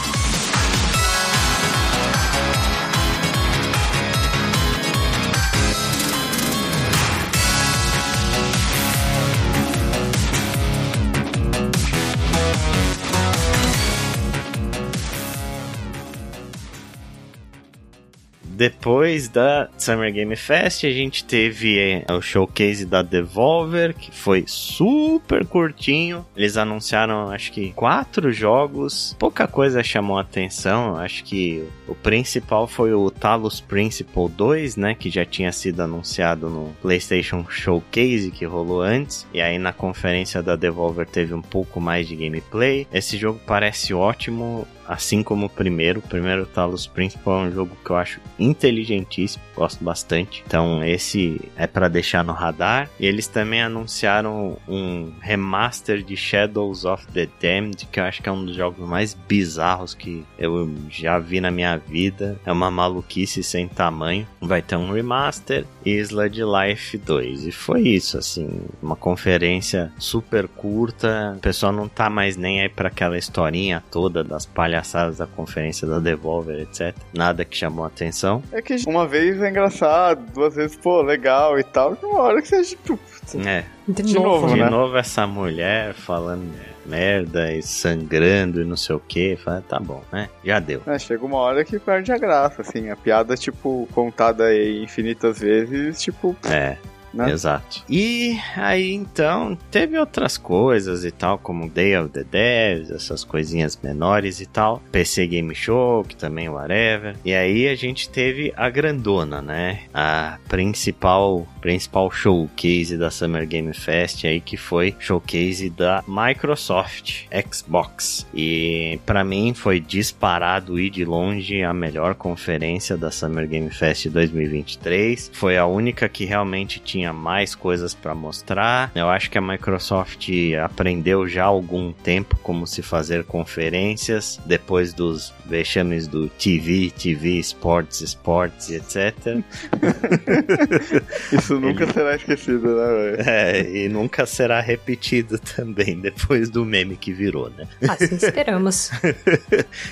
[18.61, 24.43] Depois da Summer Game Fest, a gente teve é, o showcase da Devolver, que foi
[24.45, 26.23] super curtinho.
[26.37, 29.15] Eles anunciaram, acho que, quatro jogos.
[29.17, 30.95] Pouca coisa chamou a atenção.
[30.95, 34.93] Acho que o principal foi o Talos Principle 2, né?
[34.93, 39.25] Que já tinha sido anunciado no PlayStation Showcase, que rolou antes.
[39.33, 42.85] E aí na conferência da Devolver teve um pouco mais de gameplay.
[42.93, 45.99] Esse jogo parece ótimo assim como o primeiro.
[45.99, 50.43] O primeiro Talos Principal é um jogo que eu acho inteligentíssimo, gosto bastante.
[50.45, 52.89] Então esse é para deixar no radar.
[52.99, 58.27] E eles também anunciaram um remaster de Shadows of the Damned, que eu acho que
[58.27, 62.37] é um dos jogos mais bizarros que eu já vi na minha vida.
[62.45, 64.27] É uma maluquice sem tamanho.
[64.41, 67.47] Vai ter um remaster e Sludge Life 2.
[67.47, 71.35] E foi isso, assim, uma conferência super curta.
[71.37, 74.80] O pessoal não tá mais nem aí para aquela historinha toda das palhaçadas
[75.17, 76.95] da conferência da Devolver, etc.
[77.13, 78.43] Nada que chamou a atenção.
[78.51, 81.97] É que uma vez é engraçado, duas vezes, pô, legal e tal.
[82.03, 82.99] Uma hora que você, tipo.
[83.45, 83.63] É.
[83.87, 84.63] De, De novo, novo, né?
[84.63, 86.51] de novo essa mulher falando
[86.85, 89.35] merda e sangrando e não sei o que.
[89.37, 90.29] Fala, tá bom, né?
[90.43, 90.81] Já deu.
[90.85, 92.89] É, chega uma hora que perde a graça, assim.
[92.89, 96.35] A piada, tipo, contada aí infinitas vezes, tipo.
[96.43, 96.77] É.
[97.13, 97.31] Né?
[97.31, 97.83] Exato.
[97.89, 103.77] E aí então teve outras coisas e tal, como Day of the Devs, essas coisinhas
[103.81, 104.81] menores e tal.
[104.91, 107.15] PC Game Show, que também whatever.
[107.23, 109.83] E aí a gente teve a grandona, né?
[109.93, 118.27] A principal principal showcase da Summer Game Fest aí que foi showcase da Microsoft Xbox.
[118.33, 124.07] E para mim foi disparado e de longe a melhor conferência da Summer Game Fest
[124.07, 125.31] 2023.
[125.33, 128.91] Foi a única que realmente tinha mais coisas para mostrar.
[128.95, 130.27] Eu acho que a Microsoft
[130.63, 137.39] aprendeu já há algum tempo como se fazer conferências depois dos vexames do TV, TV,
[137.39, 139.43] Sports, Sports, etc.
[141.31, 143.21] Isso nunca Ele- será esquecido, né, velho?
[143.31, 147.67] É, e nunca será repetido também depois do meme que virou, né?
[147.87, 148.91] Assim esperamos.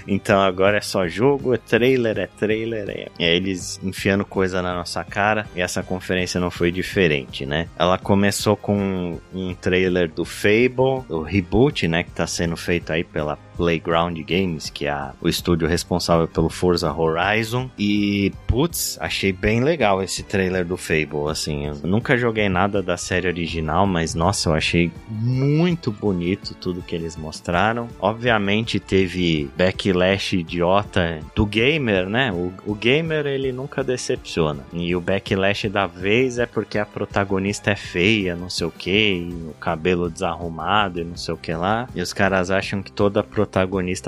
[0.07, 4.73] Então agora é só jogo, é trailer, é trailer, é, é eles enfiando coisa na
[4.73, 5.45] nossa cara.
[5.55, 7.67] E essa conferência não foi diferente, né?
[7.77, 12.03] Ela começou com um trailer do Fable, o reboot, né?
[12.03, 16.93] Que tá sendo feito aí pela Playground Games, que é o estúdio responsável pelo Forza
[16.93, 17.69] Horizon.
[17.77, 21.65] E, putz, achei bem legal esse trailer do Fable, assim.
[21.65, 26.95] Eu nunca joguei nada da série original, mas nossa, eu achei muito bonito tudo que
[26.95, 27.89] eles mostraram.
[27.99, 32.31] Obviamente teve backlash idiota do gamer, né?
[32.31, 34.63] O, o gamer ele nunca decepciona.
[34.71, 39.29] E o backlash da vez é porque a protagonista é feia, não sei o que,
[39.49, 41.89] o cabelo desarrumado e não sei o que lá.
[41.93, 43.48] E os caras acham que toda protagonista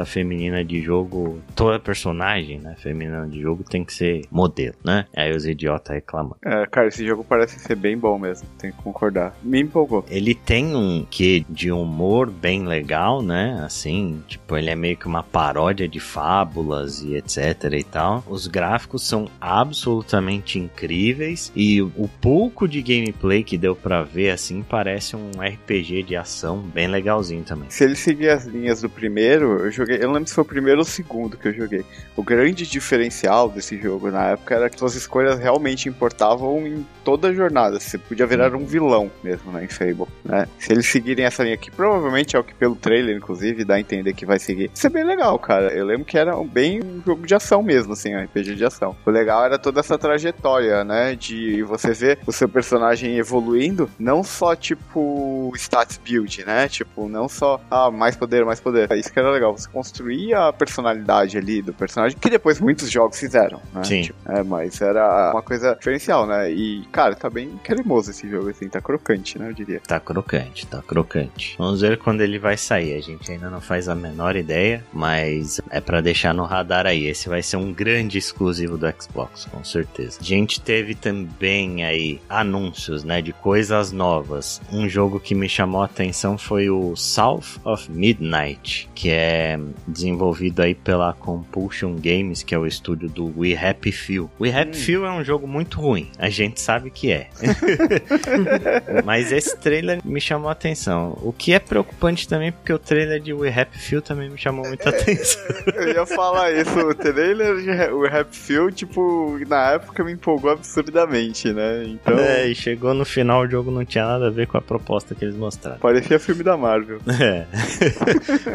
[0.05, 5.05] feminina de jogo, toda personagem, né, feminina de jogo tem que ser modelo, né?
[5.15, 6.35] Aí os idiotas reclamam.
[6.43, 9.35] É, cara, esse jogo parece ser bem bom mesmo, tenho que concordar.
[9.43, 10.05] Me empolgou.
[10.09, 13.61] Ele tem um quê de humor bem legal, né?
[13.63, 18.23] Assim, tipo, ele é meio que uma paródia de fábulas e etc e tal.
[18.27, 24.61] Os gráficos são absolutamente incríveis e o pouco de gameplay que deu pra ver assim
[24.61, 27.69] parece um RPG de ação bem legalzinho também.
[27.69, 29.97] Se ele seguir as linhas do primeiro, eu joguei.
[29.97, 31.85] Eu não lembro se foi o primeiro ou o segundo que eu joguei.
[32.15, 37.29] O grande diferencial desse jogo na época era que suas escolhas realmente importavam em toda
[37.29, 37.79] a jornada.
[37.79, 40.07] Você podia virar um vilão mesmo, né, em Fable.
[40.23, 40.47] Né?
[40.59, 43.79] Se eles seguirem essa linha aqui, provavelmente é o que pelo trailer, inclusive, dá a
[43.79, 44.69] entender que vai seguir.
[44.73, 45.73] Isso é bem legal, cara.
[45.73, 48.95] Eu lembro que era bem um jogo de ação mesmo, assim, um RPG de ação.
[49.05, 51.15] O legal era toda essa trajetória, né?
[51.15, 56.67] De você ver o seu personagem evoluindo, não só tipo stats build, né?
[56.67, 58.91] Tipo, não só, ah, mais poder, mais poder.
[58.93, 59.57] Isso que era legal.
[59.57, 63.83] Você construía a personalidade ali do personagem, que depois muitos jogos fizeram, né?
[63.83, 64.01] Sim.
[64.03, 66.51] Tipo, é, mas era uma coisa diferencial, né?
[66.51, 69.81] E, cara, tá bem cremoso esse jogo, assim, tá crocante, né, eu diria.
[69.87, 71.55] Tá crocante, tá crocante.
[71.57, 75.61] Vamos ver quando ele vai sair, a gente ainda não faz a menor ideia, mas
[75.69, 79.63] é para deixar no radar aí, esse vai ser um grande exclusivo do Xbox, com
[79.63, 80.19] certeza.
[80.19, 84.61] A gente teve também aí anúncios, né, de coisas novas.
[84.71, 90.61] Um jogo que me chamou a atenção foi o South of Midnight, que é desenvolvido
[90.61, 94.29] aí pela Compulsion Games, que é o estúdio do We Happy Few.
[94.39, 94.81] We Happy hum.
[94.81, 97.27] Few é um jogo muito ruim, a gente sabe que é.
[99.03, 101.17] Mas esse trailer me chamou a atenção.
[101.23, 104.67] O que é preocupante também, porque o trailer de We Happy Few também me chamou
[104.67, 105.41] muita atenção.
[105.73, 110.51] Eu ia falar isso, o trailer de We Happy Few, tipo, na época me empolgou
[110.51, 111.85] absurdamente, né?
[111.87, 112.19] Então...
[112.19, 115.15] É, e chegou no final o jogo não tinha nada a ver com a proposta
[115.15, 115.79] que eles mostraram.
[115.79, 116.99] Parecia filme da Marvel.
[117.21, 117.45] É.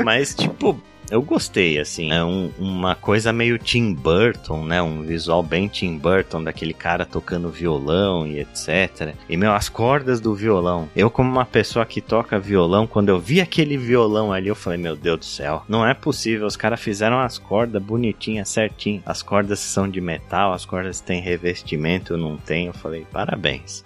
[0.05, 0.79] Mas, tipo,
[1.11, 2.13] eu gostei, assim.
[2.13, 4.83] É um, uma coisa meio Tim Burton, né?
[4.83, 9.15] Um visual bem Tim Burton, daquele cara tocando violão e etc.
[9.29, 10.89] E, meu, as cordas do violão.
[10.95, 14.79] Eu, como uma pessoa que toca violão, quando eu vi aquele violão ali, eu falei,
[14.79, 16.47] meu Deus do céu, não é possível.
[16.47, 19.03] Os caras fizeram as cordas bonitinhas, certinho.
[19.07, 22.71] As cordas são de metal, as cordas têm revestimento, não tenho.
[22.71, 23.85] Eu falei, parabéns.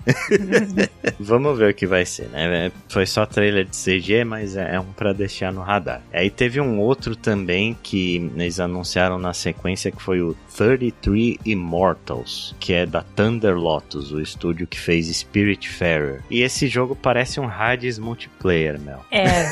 [1.19, 2.67] Vamos ver o que vai ser, né?
[2.67, 6.03] É, foi só trailer de CG, mas é, é um para deixar no radar.
[6.13, 11.37] Aí teve um outro outro também que eles anunciaram na sequência que foi o 33
[11.45, 16.23] Immortals, que é da Thunder Lotus, o estúdio que fez Spiritfarer.
[16.31, 19.05] E esse jogo parece um Hades multiplayer, Mel.
[19.11, 19.47] É.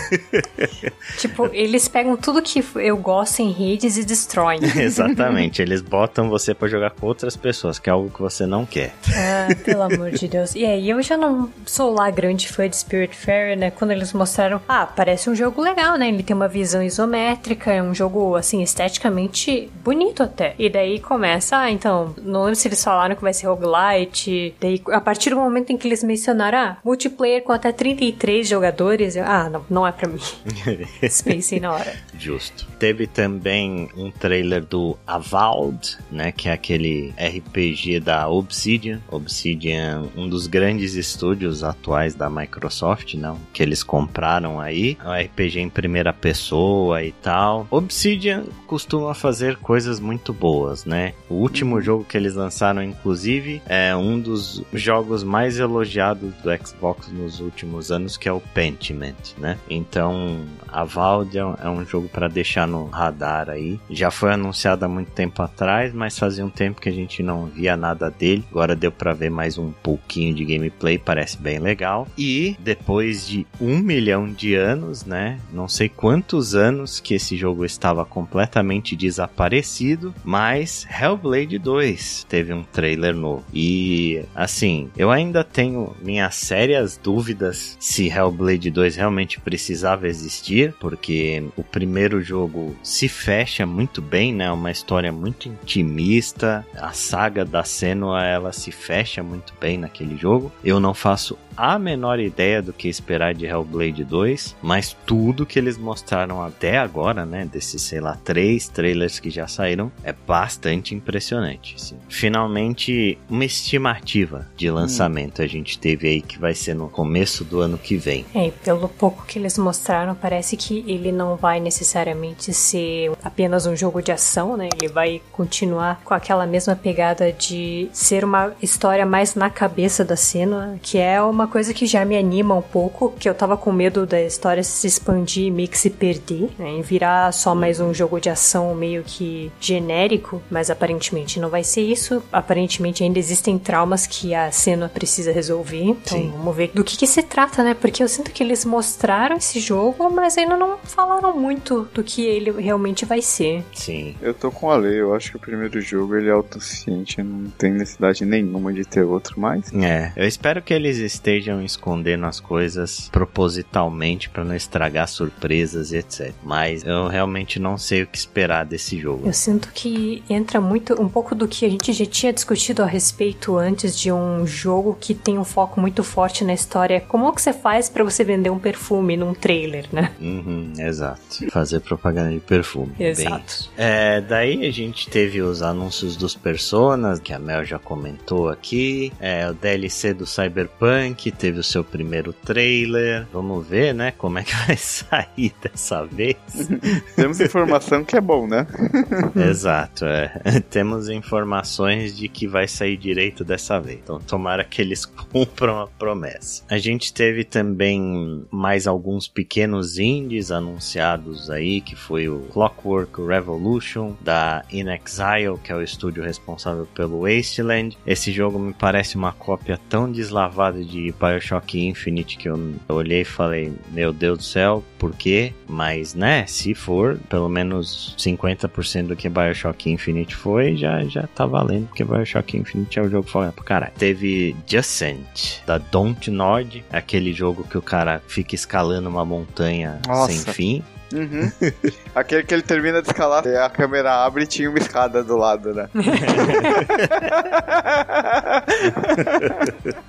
[1.18, 4.60] tipo, eles pegam tudo que eu gosto em Hades e destroem.
[4.76, 8.66] Exatamente, eles botam você para jogar com outras pessoas, que é algo que você não
[8.66, 8.94] quer.
[9.14, 10.54] Ah, pelo amor de Deus.
[10.54, 13.70] E aí, eu já não sou lá grande fã de Spiritfarer, né?
[13.70, 16.08] Quando eles mostraram, ah, parece um jogo legal, né?
[16.08, 20.54] Ele tem uma visão isométrica é um jogo, assim, esteticamente bonito até.
[20.58, 24.54] E daí começa, ah, então, não lembro se eles falaram que vai ser roguelite.
[24.61, 29.16] Daí, a partir do momento em que eles mencionaram, ah, multiplayer com até 33 jogadores,
[29.16, 30.20] eu, ah, não, não é pra mim.
[31.08, 31.94] Spacey na hora.
[32.18, 32.66] Justo.
[32.78, 39.00] Teve também um trailer do Avowed, né, que é aquele RPG da Obsidian.
[39.11, 44.96] Obsidian, um dos grandes estúdios atuais da Microsoft, não, que eles compraram aí.
[45.04, 47.68] É um RPG em primeira pessoa e tal tal.
[47.70, 51.14] Obsidian costuma fazer coisas muito boas, né?
[51.29, 51.83] O último uhum.
[51.83, 57.92] jogo que eles lançaram, inclusive, é um dos jogos mais elogiados do Xbox nos últimos
[57.92, 59.57] anos, que é o Pentiment, né?
[59.70, 63.79] Então, a Valve é um jogo para deixar no radar aí.
[63.88, 67.46] Já foi anunciado há muito tempo atrás, mas fazia um tempo que a gente não
[67.46, 68.44] via nada dele.
[68.51, 72.09] Agora deu para ver mais um pouquinho de gameplay, parece bem legal.
[72.18, 75.38] E depois de um milhão de anos, né?
[75.53, 82.54] Não sei quantos anos que esse esse jogo estava completamente desaparecido, mas Hellblade 2 teve
[82.54, 83.44] um trailer novo.
[83.52, 91.44] E assim, eu ainda tenho minhas sérias dúvidas se Hellblade 2 realmente precisava existir, porque
[91.56, 94.50] o primeiro jogo se fecha muito bem, né?
[94.50, 96.66] Uma história muito intimista.
[96.76, 100.50] A saga da Senua, ela se fecha muito bem naquele jogo.
[100.64, 105.58] Eu não faço a menor ideia do que esperar de Hellblade 2, mas tudo que
[105.58, 110.94] eles mostraram até agora, né, desses, sei lá, três trailers que já saíram, é bastante
[110.94, 111.74] impressionante.
[111.74, 111.96] Assim.
[112.08, 115.44] Finalmente, uma estimativa de lançamento hum.
[115.44, 118.24] a gente teve aí que vai ser no começo do ano que vem.
[118.32, 123.74] É, pelo pouco que eles mostraram, parece que ele não vai necessariamente ser apenas um
[123.74, 124.68] jogo de ação, né?
[124.76, 130.16] Ele vai continuar com aquela mesma pegada de ser uma história mais na cabeça da
[130.16, 133.72] cena, que é uma coisa que já me anima um pouco, que eu tava com
[133.72, 136.68] medo da história se expandir e meio que se perder, né?
[136.70, 141.64] Em virar só mais um jogo de ação meio que genérico, mas aparentemente não vai
[141.64, 142.22] ser isso.
[142.32, 145.82] Aparentemente ainda existem traumas que a cena precisa resolver.
[145.82, 146.32] Então Sim.
[146.37, 147.74] vamos ver do que, que se trata, né?
[147.74, 152.24] Porque eu sinto que eles mostraram esse jogo, mas ainda não falaram muito do que
[152.24, 153.64] ele realmente vai ser.
[153.74, 154.14] Sim.
[154.20, 157.50] Eu tô com a lei, eu acho que o primeiro jogo ele é autossuficiente, não
[157.50, 159.72] tem necessidade nenhuma de ter outro mais.
[159.72, 165.92] É, eu espero que eles estejam estejam escondendo as coisas propositalmente para não estragar surpresas
[165.92, 166.33] e etc.
[166.42, 169.27] Mas eu realmente não sei o que esperar desse jogo.
[169.27, 172.87] Eu sinto que entra muito um pouco do que a gente já tinha discutido a
[172.87, 177.01] respeito antes de um jogo que tem um foco muito forte na história.
[177.01, 180.12] Como é que você faz para você vender um perfume num trailer, né?
[180.20, 181.51] Uhum, exato.
[181.51, 182.92] Fazer propaganda de perfume.
[182.98, 183.70] Exato.
[183.77, 189.12] É, daí a gente teve os anúncios dos personas, que a Mel já comentou aqui.
[189.20, 193.26] É, o DLC do Cyberpunk que teve o seu primeiro trailer.
[193.30, 196.36] Vamos ver, né, como é que vai sair dessa vez.
[197.14, 198.66] Temos informação que é bom, né?
[199.36, 200.60] Exato, é.
[200.70, 203.98] Temos informações de que vai sair direito dessa vez.
[204.02, 206.64] Então, tomara que eles cumpram a promessa.
[206.70, 214.14] A gente teve também mais alguns pequenos indies anunciados aí, que foi o Clockwork Revolution
[214.20, 217.98] da In Exile, que é o estúdio responsável pelo Wasteland.
[218.06, 223.24] Esse jogo me parece uma cópia tão deslavada de BioShock Infinite que eu olhei e
[223.24, 225.52] falei, meu Deus do céu, por quê?
[225.68, 231.46] Mas, né, se for pelo menos 50% do que BioShock Infinite foi, já, já tá
[231.46, 233.92] valendo, porque BioShock Infinite é o jogo foda pro caralho.
[233.98, 240.32] Teve Juscent, da Don't Nod, aquele jogo que o cara fica escalando uma montanha Nossa.
[240.32, 240.84] sem fim.
[241.12, 241.50] Uhum.
[242.14, 245.74] Aquele que ele termina de escalar, a câmera abre e tinha uma escada do lado,
[245.74, 245.88] né?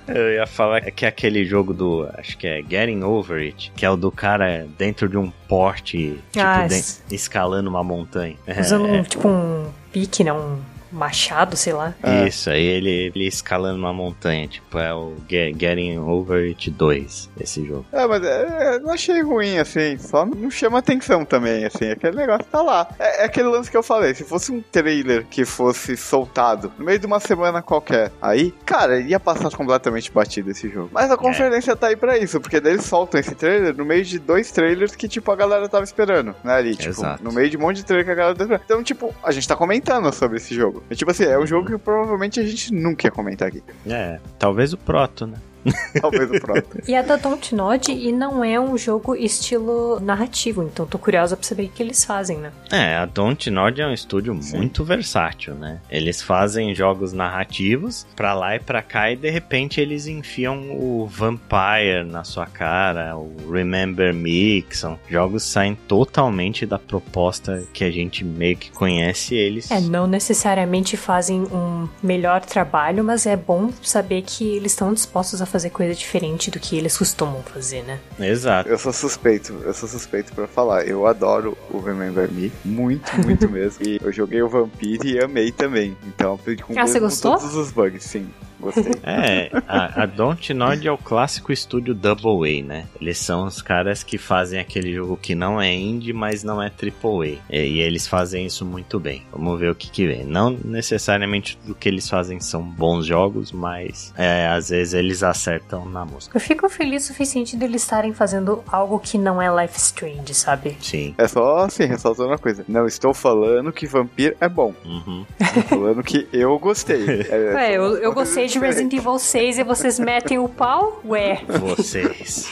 [0.08, 2.08] Eu ia falar que é aquele jogo do.
[2.18, 6.20] Acho que é Getting Over It, que é o do cara dentro de um porte,
[6.30, 6.66] tipo, ah,
[7.10, 8.36] escalando uma montanha.
[8.58, 9.02] Usando é.
[9.02, 10.32] tipo um pique, né?
[10.32, 10.58] Um
[10.92, 11.94] machado, sei lá.
[12.02, 12.28] É.
[12.28, 17.30] Isso, aí ele, ele escalando uma montanha, tipo, é o Get, Getting Over It 2,
[17.40, 17.86] esse jogo.
[17.92, 22.44] É, mas é, não achei ruim, assim, só não chama atenção também, assim, aquele negócio
[22.44, 22.88] tá lá.
[22.98, 26.84] É, é, aquele lance que eu falei, se fosse um trailer que fosse soltado no
[26.84, 30.90] meio de uma semana qualquer, aí, cara, ia passar completamente batido esse jogo.
[30.92, 31.16] Mas a é.
[31.16, 31.76] conferência é.
[31.76, 34.94] tá aí pra isso, porque daí eles soltam esse trailer no meio de dois trailers
[34.94, 37.22] que, tipo, a galera tava esperando, né, ali, tipo, Exato.
[37.22, 38.64] no meio de um monte de trailer que a galera tava esperando.
[38.64, 40.79] Então, tipo, a gente tá comentando sobre esse jogo.
[40.88, 43.62] É tipo assim, é um jogo que provavelmente a gente nunca ia comentar aqui.
[43.86, 45.36] É, talvez o Proto, né?
[46.00, 46.82] Talvez o próprio.
[46.86, 51.46] e é da Dontnod e não é um jogo estilo narrativo, então tô curiosa pra
[51.46, 52.52] saber o que eles fazem, né?
[52.70, 54.58] É, a Dontnod é um estúdio Sim.
[54.58, 55.80] muito versátil, né?
[55.90, 61.06] Eles fazem jogos narrativos pra lá e pra cá e de repente eles enfiam o
[61.06, 67.62] Vampire na sua cara, o Remember Me, que são jogos que saem totalmente da proposta
[67.72, 69.70] que a gente meio que conhece eles.
[69.70, 75.42] É, não necessariamente fazem um melhor trabalho, mas é bom saber que eles estão dispostos
[75.42, 77.98] a fazer coisa diferente do que eles costumam fazer, né?
[78.18, 78.68] Exato.
[78.68, 80.86] Eu sou suspeito, eu sou suspeito para falar.
[80.86, 83.86] Eu adoro o Remember Me, muito, muito mesmo.
[83.86, 85.96] E eu joguei o Vampire e amei também.
[86.06, 87.36] Então, com, ah, você gostou?
[87.36, 88.28] todos os bugs, sim.
[88.60, 88.92] Gostei.
[89.02, 92.86] É, a, a Dontnod é o clássico estúdio Double A, né?
[93.00, 96.68] Eles são os caras que fazem aquele jogo que não é indie, mas não é
[96.68, 97.56] triple A.
[97.56, 99.22] E, e eles fazem isso muito bem.
[99.32, 100.24] Vamos ver o que que vem.
[100.24, 105.86] Não necessariamente tudo que eles fazem são bons jogos, mas é, às vezes eles acertam
[105.86, 106.36] na música.
[106.36, 110.76] Eu fico feliz o suficiente deles estarem fazendo algo que não é Life Strange, sabe?
[110.80, 111.14] Sim.
[111.16, 112.64] É só assim, ressaltando uma coisa.
[112.68, 114.74] Não estou falando que Vampir é bom.
[114.84, 115.24] Uhum.
[115.40, 117.00] Estou falando que eu gostei.
[117.30, 121.00] É, é eu, eu gostei de Resident Evil 6 e vocês metem o pau?
[121.04, 121.40] Ué.
[121.46, 122.50] Vocês.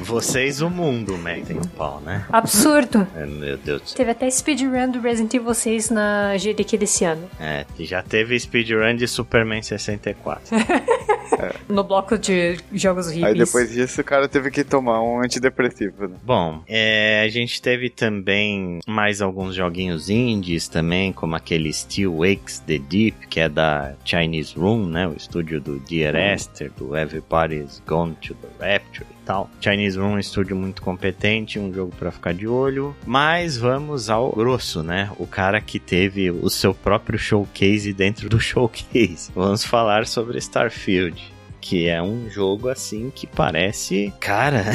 [0.00, 2.24] Vocês, o mundo, metem o pau, né?
[2.32, 3.06] Absurdo.
[3.14, 3.92] É, meu Deus.
[3.92, 7.28] Teve até speedrun do Resident Evil 6 na GDQ desse ano.
[7.38, 10.54] É, já teve speedrun de Superman 64.
[10.56, 11.04] É.
[11.68, 13.32] No bloco de jogos horríveis.
[13.32, 16.08] Aí depois disso o cara teve que tomar um antidepressivo.
[16.08, 16.16] Né?
[16.22, 22.60] Bom, é, a gente teve também mais alguns joguinhos indies também, como aquele Still Wakes
[22.60, 25.08] the Deep, que é da Chinese Room, né?
[25.08, 26.14] O estúdio do Dear.
[26.14, 29.50] Esther, do Everybody's Gone to the Rapture e tal.
[29.60, 32.94] Chinese Room é um estúdio muito competente, um jogo para ficar de olho.
[33.04, 35.10] Mas vamos ao grosso, né?
[35.18, 39.32] O cara que teve o seu próprio showcase dentro do showcase.
[39.34, 44.66] Vamos falar sobre Starfield que é um jogo assim que parece, cara,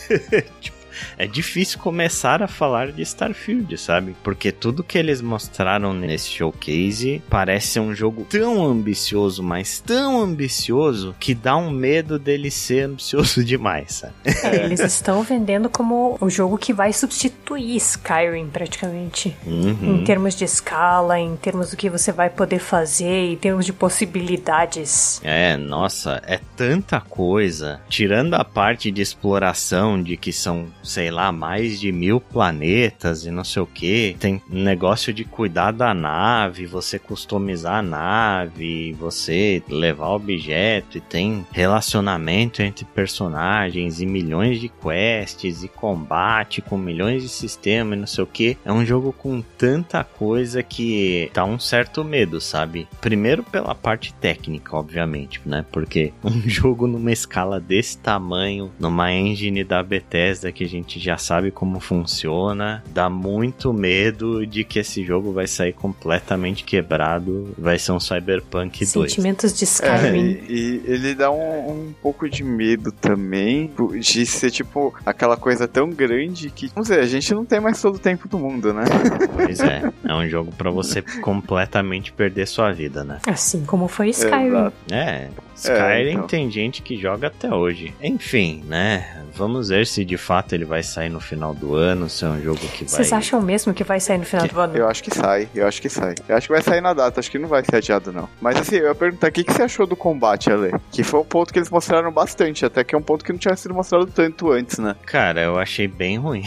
[0.60, 0.77] tipo
[1.16, 4.16] é difícil começar a falar de Starfield, sabe?
[4.22, 10.20] Porque tudo que eles mostraram nesse showcase parece ser um jogo tão ambicioso, mas tão
[10.20, 14.14] ambicioso que dá um medo dele ser ambicioso demais, sabe?
[14.44, 19.36] É, eles estão vendendo como o jogo que vai substituir Skyrim praticamente.
[19.46, 19.96] Uhum.
[19.96, 23.72] Em termos de escala, em termos do que você vai poder fazer, em termos de
[23.72, 25.20] possibilidades.
[25.22, 27.80] É, nossa, é tanta coisa.
[27.88, 33.30] Tirando a parte de exploração, de que são sei lá, mais de mil planetas e
[33.30, 34.16] não sei o que.
[34.18, 41.46] Tem negócio de cuidar da nave, você customizar a nave, você levar objeto e tem
[41.52, 48.06] relacionamento entre personagens e milhões de quests e combate com milhões de sistemas e não
[48.06, 48.56] sei o que.
[48.64, 52.88] É um jogo com tanta coisa que dá um certo medo, sabe?
[53.00, 55.64] Primeiro pela parte técnica, obviamente, né?
[55.70, 60.98] Porque um jogo numa escala desse tamanho, numa engine da Bethesda que a gente gente
[60.98, 62.82] já sabe como funciona.
[62.92, 67.54] Dá muito medo de que esse jogo vai sair completamente quebrado.
[67.58, 69.10] Vai ser um Cyberpunk 2.
[69.10, 70.38] Sentimentos de Skyrim.
[70.48, 73.70] É, e, ele dá um, um, pouco de medo também
[74.00, 77.80] de ser tipo aquela coisa tão grande que, vamos dizer, a gente não tem mais
[77.80, 78.84] todo o tempo do mundo, né?
[79.34, 79.90] Pois é.
[80.04, 83.20] É um jogo para você completamente perder sua vida, né?
[83.26, 84.72] Assim como foi Skyrim.
[84.90, 85.28] É,
[85.58, 86.26] Skyrim é, então.
[86.26, 87.92] tem gente que joga até hoje.
[88.00, 89.24] Enfim, né?
[89.34, 92.40] Vamos ver se de fato ele vai sair no final do ano, se é um
[92.40, 92.88] jogo que vai.
[92.88, 94.54] Vocês acham mesmo que vai sair no final que...
[94.54, 94.76] do ano?
[94.76, 96.14] Eu acho que sai, eu acho que sai.
[96.28, 98.28] Eu acho que vai sair na data, acho que não vai ser adiado, não.
[98.40, 100.72] Mas assim, eu ia perguntar o que, que você achou do combate, Ale?
[100.90, 103.38] Que foi um ponto que eles mostraram bastante, até que é um ponto que não
[103.38, 104.94] tinha sido mostrado tanto antes, né?
[105.04, 106.44] Cara, eu achei bem ruim.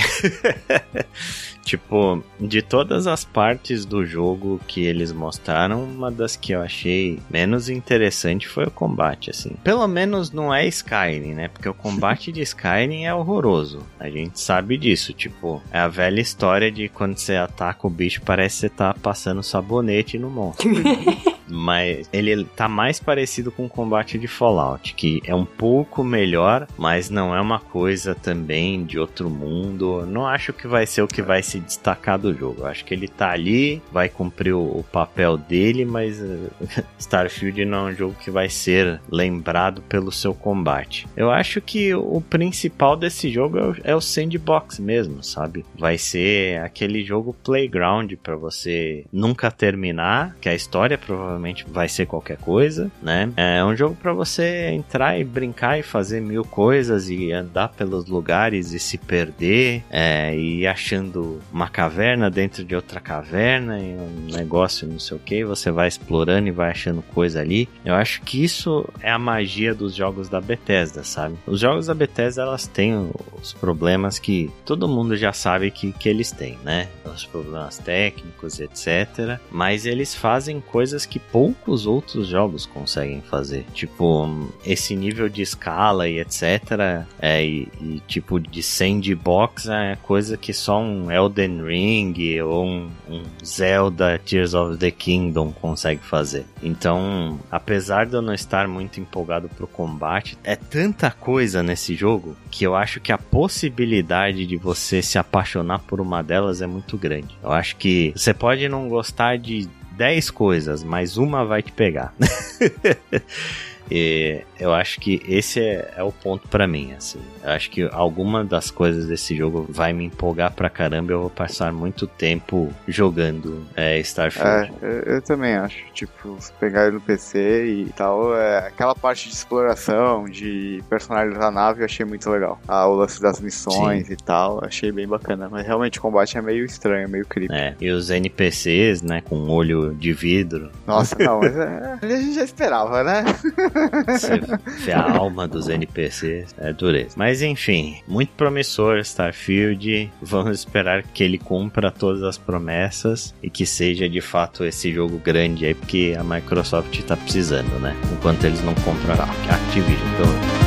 [1.63, 7.19] Tipo, de todas as partes do jogo que eles mostraram, uma das que eu achei
[7.29, 9.55] menos interessante foi o combate, assim.
[9.63, 11.47] Pelo menos não é Skyrim, né?
[11.47, 13.85] Porque o combate de Skyrim é horroroso.
[13.99, 18.21] A gente sabe disso, tipo, é a velha história de quando você ataca o bicho,
[18.25, 20.69] parece que você tá passando sabonete no monstro.
[21.51, 26.67] mas ele tá mais parecido com o combate de Fallout, que é um pouco melhor,
[26.77, 30.05] mas não é uma coisa também de outro mundo.
[30.05, 32.65] Não acho que vai ser o que vai se destacar do jogo.
[32.65, 36.51] Acho que ele tá ali, vai cumprir o, o papel dele, mas uh,
[36.97, 41.07] Starfield não é um jogo que vai ser lembrado pelo seu combate.
[41.15, 45.65] Eu acho que o principal desse jogo é o, é o sandbox mesmo, sabe?
[45.77, 51.89] Vai ser aquele jogo playground para você nunca terminar, que a história provavelmente provavelmente vai
[51.89, 53.31] ser qualquer coisa, né?
[53.35, 58.05] É um jogo para você entrar e brincar e fazer mil coisas e andar pelos
[58.05, 64.35] lugares e se perder é, e achando uma caverna dentro de outra caverna e um
[64.35, 67.67] negócio não sei o que, você vai explorando e vai achando coisa ali.
[67.83, 71.35] Eu acho que isso é a magia dos jogos da Bethesda, sabe?
[71.47, 73.09] Os jogos da Bethesda elas têm
[73.41, 76.87] os problemas que todo mundo já sabe que, que eles têm, né?
[77.05, 79.39] Os problemas técnicos, etc.
[79.51, 83.65] Mas eles fazem coisas que poucos outros jogos conseguem fazer.
[83.73, 87.05] Tipo, esse nível de escala e etc.
[87.19, 92.89] É, e, e tipo de sandbox é coisa que só um Elden Ring ou um,
[93.09, 96.45] um Zelda Tears of the Kingdom consegue fazer.
[96.61, 102.35] Então, apesar de eu não estar muito empolgado pro combate, é tanta coisa nesse jogo
[102.49, 106.97] que eu acho que a possibilidade de você se apaixonar por uma delas é muito
[106.97, 107.35] grande.
[107.41, 109.69] Eu acho que você pode não gostar de
[110.01, 112.11] 10 coisas, mas uma vai te pegar.
[113.91, 117.19] E eu acho que esse é, é o ponto para mim, assim.
[117.43, 121.11] Eu acho que alguma das coisas desse jogo vai me empolgar pra caramba.
[121.11, 124.71] Eu vou passar muito tempo jogando é, Starfield.
[124.81, 125.77] É, eu, eu, também acho.
[125.93, 131.45] Tipo, se pegar ele no PC e tal, é, aquela parte de exploração, de personalizar
[131.45, 132.59] a nave, eu achei muito legal.
[132.67, 134.13] Ah, o lance das missões Sim.
[134.13, 135.49] e tal, achei bem bacana.
[135.49, 137.53] Mas realmente o combate é meio estranho, meio creepy.
[137.53, 140.71] É, e os NPCs, né, com olho de vidro.
[140.87, 143.23] Nossa, não, mas é, a gente já esperava, né?
[144.07, 144.39] Você
[144.85, 147.15] vê a alma dos NPCs, é dureza.
[147.15, 150.11] Mas enfim, muito promissor Starfield.
[150.21, 155.17] Vamos esperar que ele cumpra todas as promessas e que seja de fato esse jogo
[155.17, 157.95] grande aí, porque a Microsoft tá precisando, né?
[158.11, 160.60] Enquanto eles não compram a Activision, pelo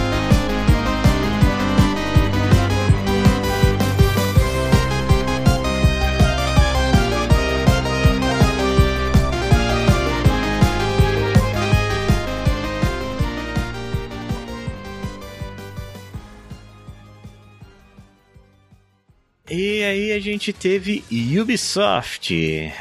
[19.46, 21.04] E aí a gente teve
[21.40, 22.34] Ubisoft.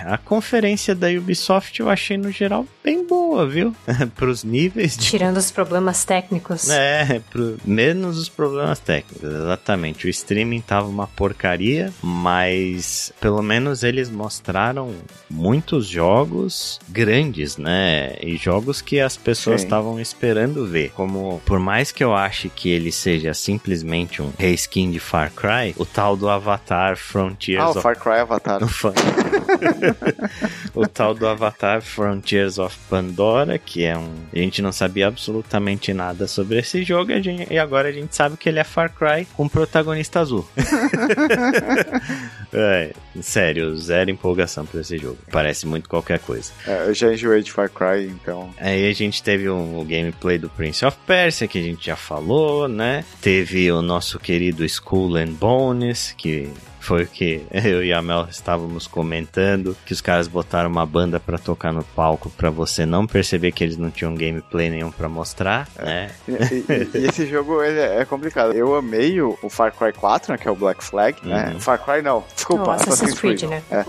[0.06, 3.76] A conferência da Ubisoft eu achei no geral bem boa, viu?
[4.16, 5.06] Pros níveis de...
[5.06, 6.70] Tirando os problemas técnicos.
[6.70, 7.58] É, pro...
[7.66, 10.08] menos os problemas técnicos, exatamente.
[10.08, 14.93] O streaming tava uma porcaria, mas pelo menos eles mostraram
[15.30, 18.16] muitos jogos grandes, né?
[18.22, 20.91] E jogos que as pessoas estavam esperando ver.
[20.91, 25.74] Como, por mais que eu ache que ele seja simplesmente um reskin de Far Cry,
[25.78, 27.82] o tal do Avatar Avatar Frontiers ah, o of...
[27.82, 28.60] Far Cry Avatar.
[30.74, 34.14] o tal do Avatar Frontiers of Pandora, que é um.
[34.34, 37.52] A gente não sabia absolutamente nada sobre esse jogo e, gente...
[37.52, 40.48] e agora a gente sabe que ele é Far Cry com protagonista azul.
[42.54, 45.18] é, sério, zero empolgação por esse jogo.
[45.32, 46.52] Parece muito qualquer coisa.
[46.68, 48.54] É, eu já enjoei de Far Cry, então.
[48.58, 51.96] Aí a gente teve o, o gameplay do Prince of Persia, que a gente já
[51.96, 53.04] falou, né?
[53.22, 56.50] Teve o nosso querido Skull and Bones, que
[56.84, 61.17] Foi o que eu e a Mel estávamos comentando, que os caras botaram uma banda
[61.17, 65.07] para tocar no palco para você não perceber que eles não tinham gameplay nenhum para
[65.07, 65.86] mostrar, é.
[65.86, 66.11] né?
[66.27, 68.51] E, e, e, esse jogo ele é complicado.
[68.51, 71.45] Eu amei o, o, Far Cry 4, né, que é o Black Flag, né?
[71.45, 71.53] uhum.
[71.53, 71.59] né?
[71.61, 73.63] Far Cry não, desculpa, oh, Assassin's Creed, Creed, né?
[73.71, 73.86] É,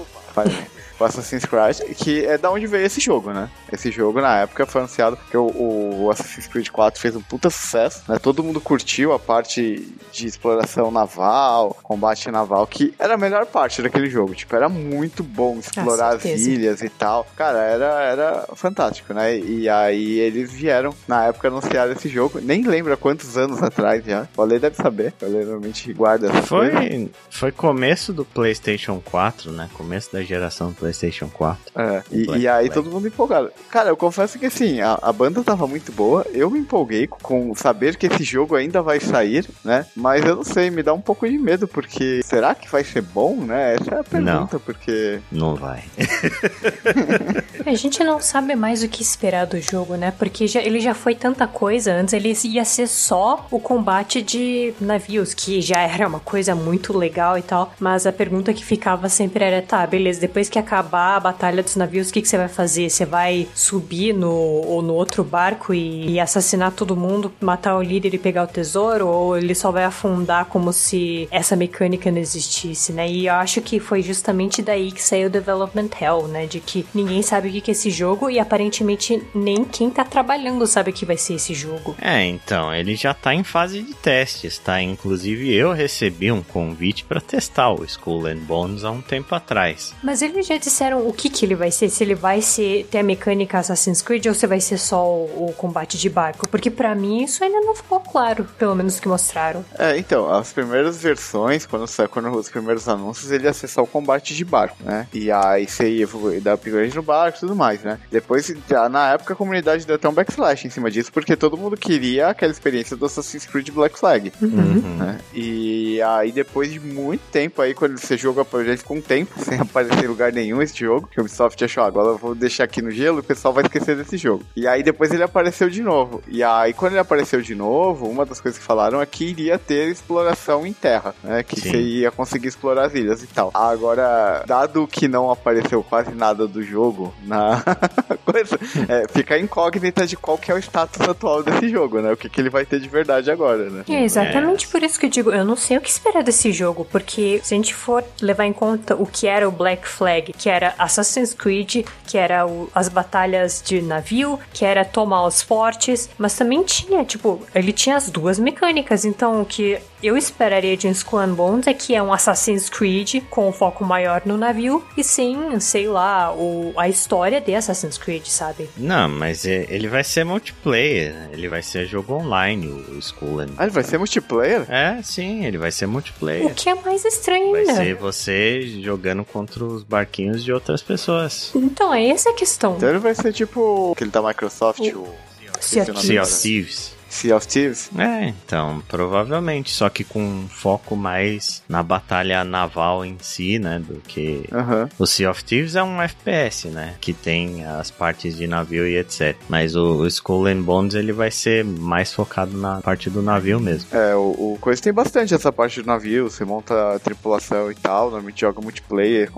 [0.99, 3.51] o Assassin's Creed, que é da onde veio esse jogo, né?
[3.73, 7.51] Esse jogo na época foi anunciado que o, o Assassin's Creed 4 fez um puta
[7.51, 8.19] sucesso, né?
[8.19, 13.83] Todo mundo curtiu a parte de exploração naval, combate naval, que era a melhor parte
[13.83, 14.35] daquele jogo.
[14.35, 17.27] Tipo, era muito bom explorar as ilhas e tal.
[17.37, 19.37] Cara, era, era fantástico, né?
[19.37, 22.41] E aí eles vieram, na época, anunciar esse jogo.
[22.41, 24.29] Nem lembro quantos anos atrás já.
[24.37, 25.13] O Ale deve saber.
[25.21, 29.69] O Ale normalmente guarda foi, Foi começo do PlayStation 4, né?
[29.75, 31.73] Começo da geração do PlayStation 4.
[31.75, 33.51] É, e, e, aí todo mundo empolgado.
[33.71, 37.55] Cara, eu confesso que assim, a, a, banda tava muito boa, eu me empolguei com
[37.55, 39.87] saber que esse jogo ainda vai sair, né?
[39.97, 43.01] Mas eu não sei, me dá um pouco de medo, porque será que vai ser
[43.01, 43.77] bom, né?
[43.77, 45.21] Essa é a pergunta, não, porque.
[45.33, 45.85] Não vai.
[47.65, 50.13] a gente não sabe mais o que esperar do jogo, né?
[50.19, 51.95] Porque já, ele já foi tanta coisa.
[51.95, 56.97] Antes ele ia ser só o combate de navios, que já era uma coisa muito
[56.97, 57.73] legal e tal.
[57.81, 61.63] Mas a pergunta que ficava sempre era: tá, beleza, depois que acabar acabar a batalha
[61.63, 62.91] dos navios, o que, que você vai fazer?
[62.91, 67.83] Você vai subir no, ou no outro barco e, e, assassinar todo mundo, matar o
[67.83, 69.07] líder e pegar o tesouro?
[69.07, 73.09] Ou ele só vai afundar como se essa mecânica não existisse, né?
[73.09, 76.47] E eu acho que foi justamente daí que saiu o Development Hell, né?
[76.47, 80.05] De que ninguém sabe o que, que é esse jogo e aparentemente nem quem tá
[80.05, 81.95] trabalhando sabe o que vai ser esse jogo.
[82.01, 84.83] É, então, ele já tá em fase de testes, tá?
[84.83, 89.95] Inclusive eu recebi um convite para testar o Skull and Bones há um tempo atrás.
[90.03, 92.99] Mas ele já disseram o que que ele vai ser, se ele vai ser ter
[92.99, 96.71] a mecânica Assassin's Creed ou se vai ser só o, o combate de barco, porque
[96.71, 99.65] para mim isso ainda não ficou claro, pelo menos que mostraram.
[99.79, 103.83] É, então, as primeiras versões, quando saiu quando os primeiros anúncios, ele ia ser só
[103.83, 105.07] o combate de barco, né?
[105.13, 106.09] E aí você ia
[106.41, 107.99] dar upgrade no barco e tudo mais, né?
[108.11, 111.57] Depois, já, na época, a comunidade deu até um backslash em cima disso, porque todo
[111.57, 114.33] mundo queria aquela experiência do Assassin's Creed Black Flag.
[114.41, 114.97] Uhum.
[114.99, 115.19] Né?
[115.33, 119.59] E aí, depois de muito tempo aí, quando você joga, já ficou um tempo sem
[119.59, 122.65] aparecer em lugar nenhum, esse jogo, que o Ubisoft achou, ah, agora eu vou deixar
[122.65, 124.45] aqui no gelo o pessoal vai esquecer desse jogo.
[124.57, 126.23] E aí depois ele apareceu de novo.
[126.29, 129.59] E aí quando ele apareceu de novo, uma das coisas que falaram é que iria
[129.59, 131.43] ter exploração em terra, né?
[131.43, 131.71] Que Sim.
[131.71, 133.51] você ia conseguir explorar as ilhas e tal.
[133.55, 137.63] Agora, dado que não apareceu quase nada do jogo na
[138.25, 142.13] coisa, é, fica a incógnita de qual que é o status atual desse jogo, né?
[142.13, 143.85] O que, que ele vai ter de verdade agora, né?
[143.89, 144.71] É exatamente é.
[144.71, 147.55] por isso que eu digo, eu não sei o que esperar desse jogo, porque se
[147.55, 151.33] a gente for levar em conta o que era o Black Flag, que era Assassin's
[151.33, 156.63] Creed, que era o, as batalhas de navio, que era tomar os fortes, mas também
[156.63, 161.33] tinha, tipo, ele tinha as duas mecânicas, então o que eu esperaria de Skull and
[161.33, 165.59] Bones é que é um Assassin's Creed com um foco maior no navio e sim,
[165.61, 168.69] sei lá, o, a história de Assassin's Creed, sabe?
[168.77, 173.63] Não, mas ele vai ser multiplayer, ele vai ser jogo online, o Skull and Ah,
[173.63, 174.67] ele vai ser multiplayer?
[174.71, 176.49] É, sim, ele vai ser multiplayer.
[176.49, 177.73] O que é mais estranho vai ainda.
[177.73, 181.51] Vai ser você jogando contra os barquinhos de outras pessoas.
[181.55, 182.77] Então, é essa a questão.
[182.77, 185.01] Então ele vai ser tipo aquele da Microsoft, o...
[185.01, 185.15] o...
[185.61, 185.83] Sea
[186.23, 186.93] of Thieves.
[187.15, 187.91] Sea of Thieves?
[187.97, 193.79] É, então, provavelmente, só que com um foco mais na batalha naval em si, né,
[193.79, 194.89] do que uhum.
[194.99, 198.97] o Sea of Thieves é um FPS, né, que tem as partes de navio e
[198.97, 199.37] etc.
[199.49, 203.61] Mas o, o Skull and Bones ele vai ser mais focado na parte do navio
[203.61, 203.89] mesmo.
[203.97, 207.75] É, o, o coisa tem bastante essa parte do navio, você monta a tripulação e
[207.77, 209.31] tal, normalmente joga multiplayer,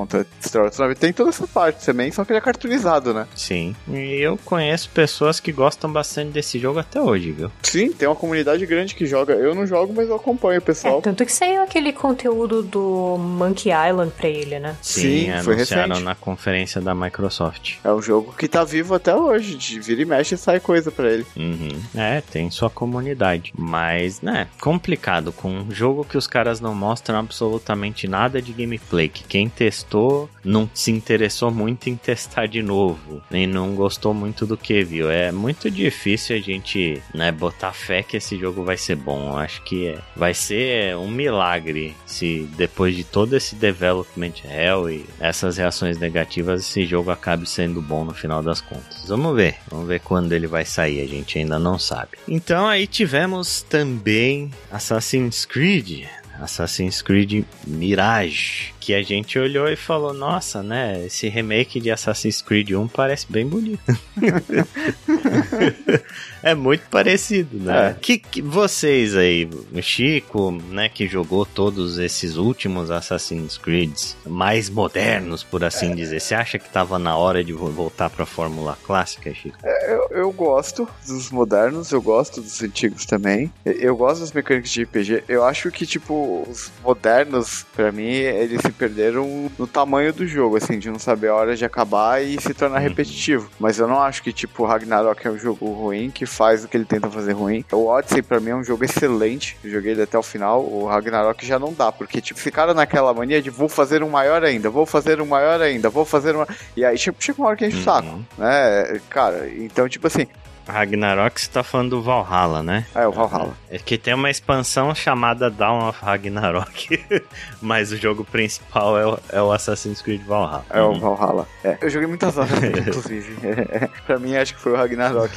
[0.43, 3.27] história do navio, tem toda essa parte também, só que ele é cartoonizado, né?
[3.37, 7.51] Sim, e eu conheço pessoas que gostam bastante desse jogo até hoje, viu?
[7.71, 9.35] Sim, tem uma comunidade grande que joga.
[9.35, 10.99] Eu não jogo, mas eu acompanho o pessoal.
[10.99, 14.77] É, tanto que saiu aquele conteúdo do Monkey Island pra ele, né?
[14.81, 16.05] Sim, Sim foi anunciaram recente.
[16.05, 17.77] na conferência da Microsoft.
[17.83, 19.57] É um jogo que tá vivo até hoje.
[19.57, 21.27] De vira e mexe sai coisa pra ele.
[21.37, 21.81] Uhum.
[21.95, 23.53] É, tem sua comunidade.
[23.57, 25.33] Mas, né, complicado.
[25.33, 29.09] Com um jogo que os caras não mostram absolutamente nada de gameplay.
[29.09, 33.21] Que quem testou não se interessou muito em testar de novo.
[33.31, 35.11] Nem não gostou muito do que viu.
[35.11, 39.31] É muito difícil a gente, né, botar fé que esse jogo vai ser bom.
[39.31, 44.91] Eu acho que é, vai ser um milagre se depois de todo esse development hell
[44.91, 49.07] e essas reações negativas, esse jogo acabe sendo bom no final das contas.
[49.07, 52.19] Vamos ver, vamos ver quando ele vai sair, a gente ainda não sabe.
[52.27, 56.07] Então aí tivemos também Assassin's Creed,
[56.41, 61.07] Assassin's Creed Mirage que a gente olhou e falou: Nossa, né?
[61.07, 63.83] Esse remake de Assassin's Creed 1 parece bem bonito.
[66.41, 67.91] é muito parecido, né?
[67.91, 67.95] É.
[67.95, 74.71] Que, que, vocês aí, o Chico, né, que jogou todos esses últimos Assassin's Creeds mais
[74.71, 75.95] modernos, por assim é.
[75.97, 79.59] dizer, você acha que tava na hora de voltar pra fórmula clássica, Chico?
[79.65, 83.53] É, eu, eu gosto dos modernos, eu gosto dos antigos também.
[83.65, 85.25] Eu gosto das mecânicas de RPG.
[85.29, 90.57] Eu acho que, tipo, os modernos, para mim, eles se perderam no tamanho do jogo,
[90.57, 92.89] assim, de não saber a hora de acabar e se tornar uhum.
[92.89, 93.51] repetitivo.
[93.59, 96.77] Mas eu não acho que, tipo, Ragnarok é um jogo ruim que faz o que
[96.77, 97.65] ele tenta fazer ruim.
[97.73, 99.57] O Odyssey, pra mim, é um jogo excelente.
[99.65, 100.63] Eu joguei ele até o final.
[100.63, 104.45] O Ragnarok já não dá, porque, tipo, ficaram naquela mania de vou fazer um maior
[104.45, 106.47] ainda, vou fazer um maior ainda, vou fazer uma.
[106.77, 108.25] E aí, tipo, chega uma hora que o saco, uhum.
[108.39, 109.01] né?
[109.09, 110.27] Cara, então, tipo assim,
[110.67, 112.87] Ragnarok você tá falando do Valhalla, né?
[112.95, 113.55] É, o Valhalla.
[113.71, 117.05] É que tem uma expansão chamada Dawn of Ragnarok,
[117.61, 120.65] mas o jogo principal é o, é o Assassin's Creed Valhalla.
[120.71, 121.49] É o Valhalla.
[121.63, 123.37] É, eu joguei muitas horas, inclusive.
[123.47, 125.33] É, pra mim, acho que foi o Ragnarok.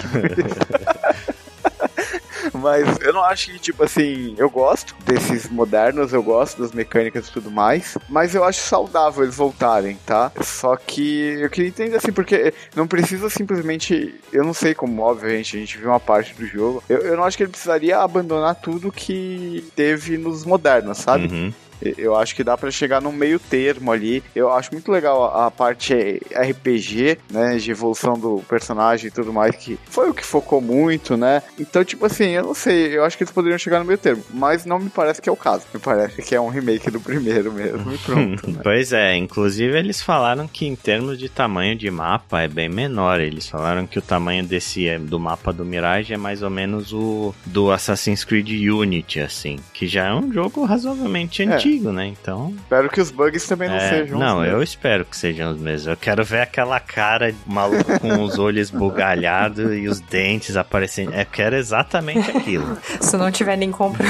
[2.59, 7.27] Mas eu não acho que, tipo assim, eu gosto desses modernos, eu gosto das mecânicas
[7.27, 10.31] e tudo mais, mas eu acho saudável eles voltarem, tá?
[10.41, 14.15] Só que eu queria entender assim, porque não precisa simplesmente.
[14.31, 16.83] Eu não sei como, obviamente, a gente viu uma parte do jogo.
[16.89, 21.27] Eu, eu não acho que ele precisaria abandonar tudo que teve nos modernos, sabe?
[21.27, 21.53] Uhum.
[21.81, 24.23] Eu acho que dá para chegar num meio termo ali.
[24.35, 29.31] Eu acho muito legal a, a, parte RPG, né, de evolução do personagem e tudo
[29.31, 31.41] mais, que foi o que focou muito, né?
[31.59, 34.23] Então, tipo assim, eu não sei, eu acho que eles poderiam chegar no meio termo,
[34.33, 35.65] mas não me parece que é o caso.
[35.73, 38.49] Me parece que é um remake do primeiro mesmo e pronto.
[38.49, 38.59] Né?
[38.63, 43.19] pois é, inclusive eles falaram que em termos de tamanho de mapa é bem menor.
[43.19, 46.93] Eles falaram que o tamanho desse é, do mapa do Mirage é mais ou menos
[46.93, 51.45] o do Assassin's Creed Unity, assim, que já é um jogo razoavelmente é.
[51.45, 51.68] antigo.
[51.69, 52.07] Antigo, né?
[52.07, 52.53] Então.
[52.57, 54.17] Espero que os bugs também não é, sejam.
[54.17, 55.87] Não, eu espero que sejam os mesmos.
[55.87, 61.13] Eu quero ver aquela cara maluca com os olhos bugalhados e os dentes aparecendo.
[61.13, 62.77] Eu quero exatamente aquilo.
[62.99, 64.05] Se não tiver nem compra.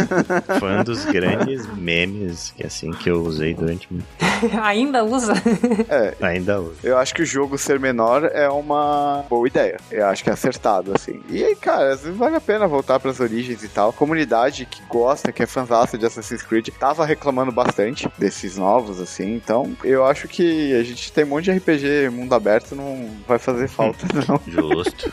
[0.58, 4.06] Foi um dos grandes memes que assim que eu usei durante muito
[4.62, 5.34] Ainda usa?
[5.88, 6.14] É.
[6.24, 6.76] Ainda usa.
[6.82, 9.78] Eu acho que o jogo ser menor é uma boa ideia.
[9.90, 11.20] Eu acho que é acertado, assim.
[11.28, 13.92] E aí, cara, vale a pena voltar pras origens e tal.
[13.92, 19.00] Comunidade que gosta, que é fãzaça de Assassin's Creed, tá tava reclamando bastante desses novos,
[19.00, 23.10] assim, então eu acho que a gente tem um monte de RPG mundo aberto, não
[23.26, 24.40] vai fazer falta, não.
[24.46, 25.12] Justo.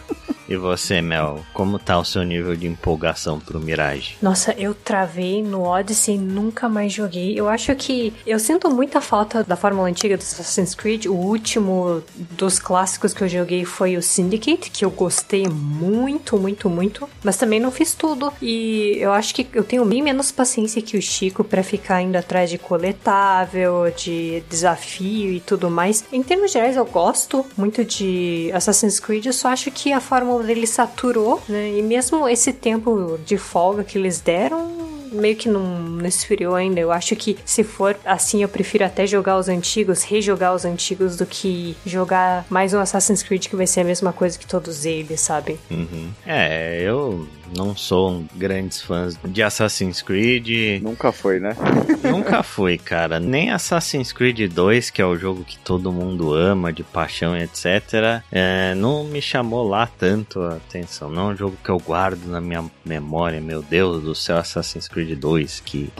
[0.51, 4.17] E você, Mel, como tá o seu nível de empolgação pro Mirage?
[4.21, 7.39] Nossa, eu travei no Odyssey nunca mais joguei.
[7.39, 11.05] Eu acho que eu sinto muita falta da fórmula antiga do Assassin's Creed.
[11.05, 16.69] O último dos clássicos que eu joguei foi o Syndicate, que eu gostei muito, muito,
[16.69, 18.33] muito, mas também não fiz tudo.
[18.41, 22.17] E eu acho que eu tenho bem menos paciência que o Chico para ficar indo
[22.17, 26.03] atrás de coletável, de desafio e tudo mais.
[26.11, 30.40] Em termos gerais, eu gosto muito de Assassin's Creed, eu só acho que a fórmula
[30.49, 31.77] ele saturou, né?
[31.77, 34.81] E mesmo esse tempo de folga que eles deram,
[35.11, 36.79] meio que não, não esfriou ainda.
[36.79, 41.17] Eu acho que se for assim, eu prefiro até jogar os antigos, rejogar os antigos,
[41.17, 44.85] do que jogar mais um Assassin's Creed que vai ser a mesma coisa que todos
[44.85, 45.59] eles, sabe?
[45.69, 46.09] Uhum.
[46.25, 50.81] É, eu não sou grandes fãs de Assassin's Creed.
[50.81, 51.55] Nunca foi, né?
[52.03, 53.19] Nunca fui, cara.
[53.19, 57.43] Nem Assassin's Creed 2, que é o jogo que todo mundo ama, de paixão e
[57.43, 58.23] etc.
[58.31, 61.09] É, não me chamou lá tanto a atenção.
[61.09, 63.39] Não é um jogo que eu guardo na minha memória.
[63.41, 65.91] Meu Deus do céu, Assassin's Creed 2, que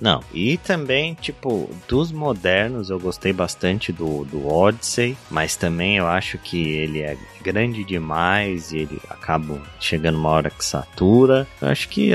[0.00, 0.22] Não.
[0.32, 6.38] E também, tipo, dos modernos, eu gostei bastante do, do Odyssey, mas também eu acho
[6.38, 11.46] que ele é grande demais e ele acaba chegando uma hora que satura.
[11.60, 12.10] Eu acho que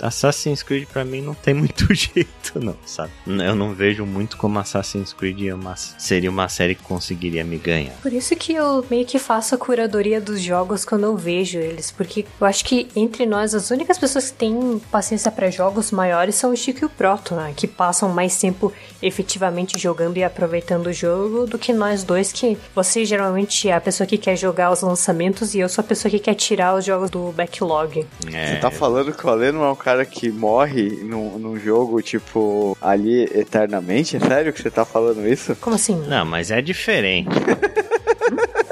[0.00, 3.10] Assassin's Creed para mim não tem muito jeito, não, sabe?
[3.26, 5.56] Eu não vejo muito como Assassin's Creed é
[5.98, 7.92] seria uma série que conseguiria me ganhar.
[8.02, 11.90] Por isso que eu meio que faço a curadoria dos jogos quando eu vejo eles,
[11.90, 16.34] porque eu acho que entre nós as únicas pessoas que têm paciência para jogos maiores
[16.34, 17.52] são o Chico e o Proto, né?
[17.56, 18.72] Que passam mais tempo
[19.02, 23.80] efetivamente jogando e aproveitando o jogo do que nós dois, que você geralmente é a
[23.80, 26.84] pessoa que quer jogar os lançamentos e eu sou a pessoa que quer tirar os
[26.84, 28.06] jogos do backlog.
[28.32, 28.54] É...
[28.54, 32.00] Você tá falando que o Alê não é um cara que morre num, num jogo,
[32.02, 34.16] tipo, ali eternamente?
[34.16, 35.56] É sério que você tá falando isso?
[35.56, 35.96] Como assim?
[36.06, 37.30] Não, mas é diferente.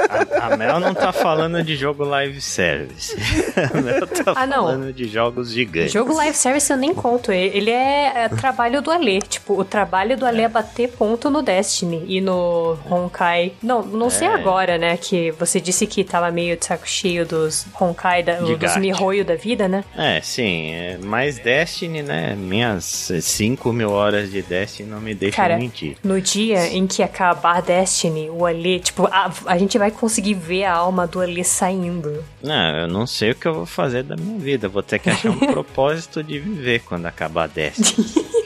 [0.09, 3.17] A, a, Mel não tá falando de jogo live service.
[4.01, 5.93] eu tô ah, falando de jogos gigantes.
[5.93, 7.33] Jogo live service eu nem conto.
[7.33, 9.21] Ele é, é trabalho do Alê.
[9.21, 10.45] Tipo, o trabalho do Alê é.
[10.45, 13.53] é bater ponto no Destiny e no Honkai.
[13.63, 14.11] Não, não é.
[14.11, 14.97] sei agora, né?
[14.97, 19.35] Que você disse que tava meio de saco cheio dos Honkai, da, dos Mihoyo da
[19.35, 19.85] vida, né?
[19.97, 20.73] É, sim.
[20.73, 22.35] É, mas Destiny, né?
[22.35, 25.97] Minhas 5 mil horas de Destiny não me deixam Cara, mentir.
[26.03, 30.65] No dia em que acabar Destiny, o Alê, tipo, a, a gente vai conseguir ver
[30.65, 32.25] a alma do Alê saindo.
[32.43, 34.69] Não, eu não sei o que eu vou fazer da minha vida.
[34.69, 38.07] Vou ter que achar um propósito de viver quando acabar Destiny.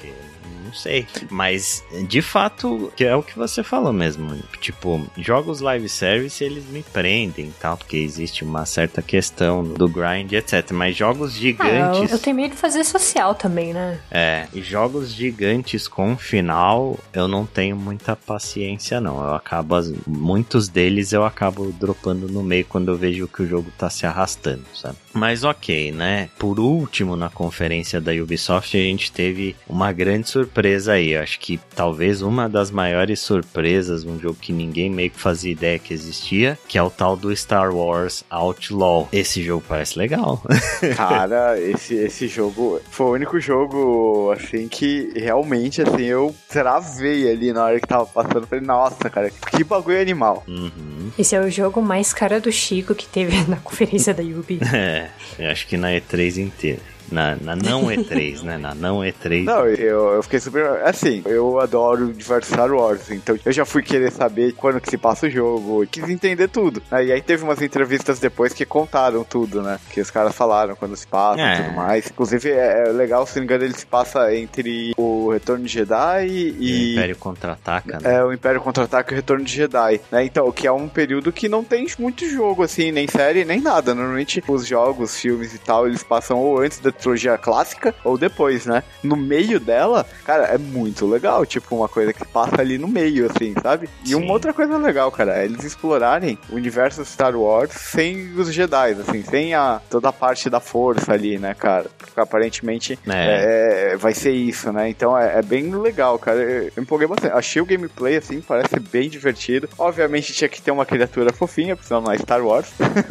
[0.79, 1.07] sei.
[1.31, 4.39] Mas, de fato, que é o que você falou mesmo.
[4.61, 10.33] Tipo, jogos live service, eles me prendem tal, porque existe uma certa questão do grind,
[10.33, 10.71] etc.
[10.73, 12.01] Mas jogos gigantes.
[12.01, 13.99] Ah, eu, eu tenho medo de fazer social também, né?
[14.11, 19.21] É, e jogos gigantes com final, eu não tenho muita paciência, não.
[19.23, 19.75] Eu acabo.
[20.07, 24.07] Muitos deles eu acabo dropando no meio quando eu vejo que o jogo tá se
[24.07, 24.97] arrastando, sabe?
[25.13, 26.29] Mas ok, né?
[26.39, 31.13] Por último, na conferência da Ubisoft, a gente teve uma grande surpresa aí.
[31.13, 35.53] Eu acho que talvez uma das maiores surpresas, um jogo que ninguém meio que fazia
[35.53, 39.09] ideia que existia, que é o tal do Star Wars Outlaw.
[39.13, 40.43] Esse jogo parece legal.
[40.97, 47.53] Cara, esse, esse jogo foi o único jogo, assim, que realmente, assim, eu travei ali
[47.53, 48.47] na hora que tava passando.
[48.47, 50.45] Falei, nossa, cara, que bagulho animal.
[50.47, 51.11] Uhum.
[51.19, 54.61] Esse é o jogo mais cara do Chico que teve na conferência da Ubi.
[54.79, 55.09] É.
[55.39, 56.81] Eu acho que na E3 inteira.
[57.11, 58.59] Na, na não E3, né?
[58.59, 59.45] Na não E3.
[59.49, 60.65] Não, eu, eu fiquei super.
[60.85, 64.99] Assim, eu adoro diversos Star Wars, então eu já fui querer saber quando que se
[64.99, 66.83] passa o jogo, quis entender tudo.
[66.91, 67.07] Né?
[67.07, 69.79] E aí teve umas entrevistas depois que contaram tudo, né?
[69.91, 71.55] Que os caras falaram quando se passa é.
[71.55, 72.07] e tudo mais.
[72.11, 75.73] Inclusive, é, é, legal, se não me engano, ele se passa entre o Retorno de
[75.73, 76.57] Jedi e.
[76.59, 78.15] e o Império Contra-Ataca, né?
[78.17, 80.25] É, o Império Contra-Ataca e o Retorno de Jedi, né?
[80.25, 83.95] Então, que é um período que não tem muito jogo, assim, nem série, nem nada.
[83.95, 88.67] Normalmente, os jogos, filmes e tal, eles passam ou antes da trilogia clássica ou depois,
[88.67, 88.83] né?
[89.03, 91.45] No meio dela, cara, é muito legal.
[91.47, 93.89] Tipo, uma coisa que passa ali no meio, assim, sabe?
[94.05, 94.17] E Sim.
[94.17, 98.93] uma outra coisa legal, cara, é eles explorarem o universo Star Wars sem os Jedi,
[98.93, 101.87] assim, sem a, toda a parte da força ali, né, cara?
[101.97, 103.93] Porque aparentemente é.
[103.93, 104.89] É, vai ser isso, né?
[104.89, 106.39] Então é, é, bem legal, cara.
[106.39, 107.33] Eu, eu empolguei bastante.
[107.33, 109.69] Achei o gameplay, assim, parece bem divertido.
[109.79, 112.69] Obviamente tinha que ter uma criatura fofinha, porque senão não é Star Wars.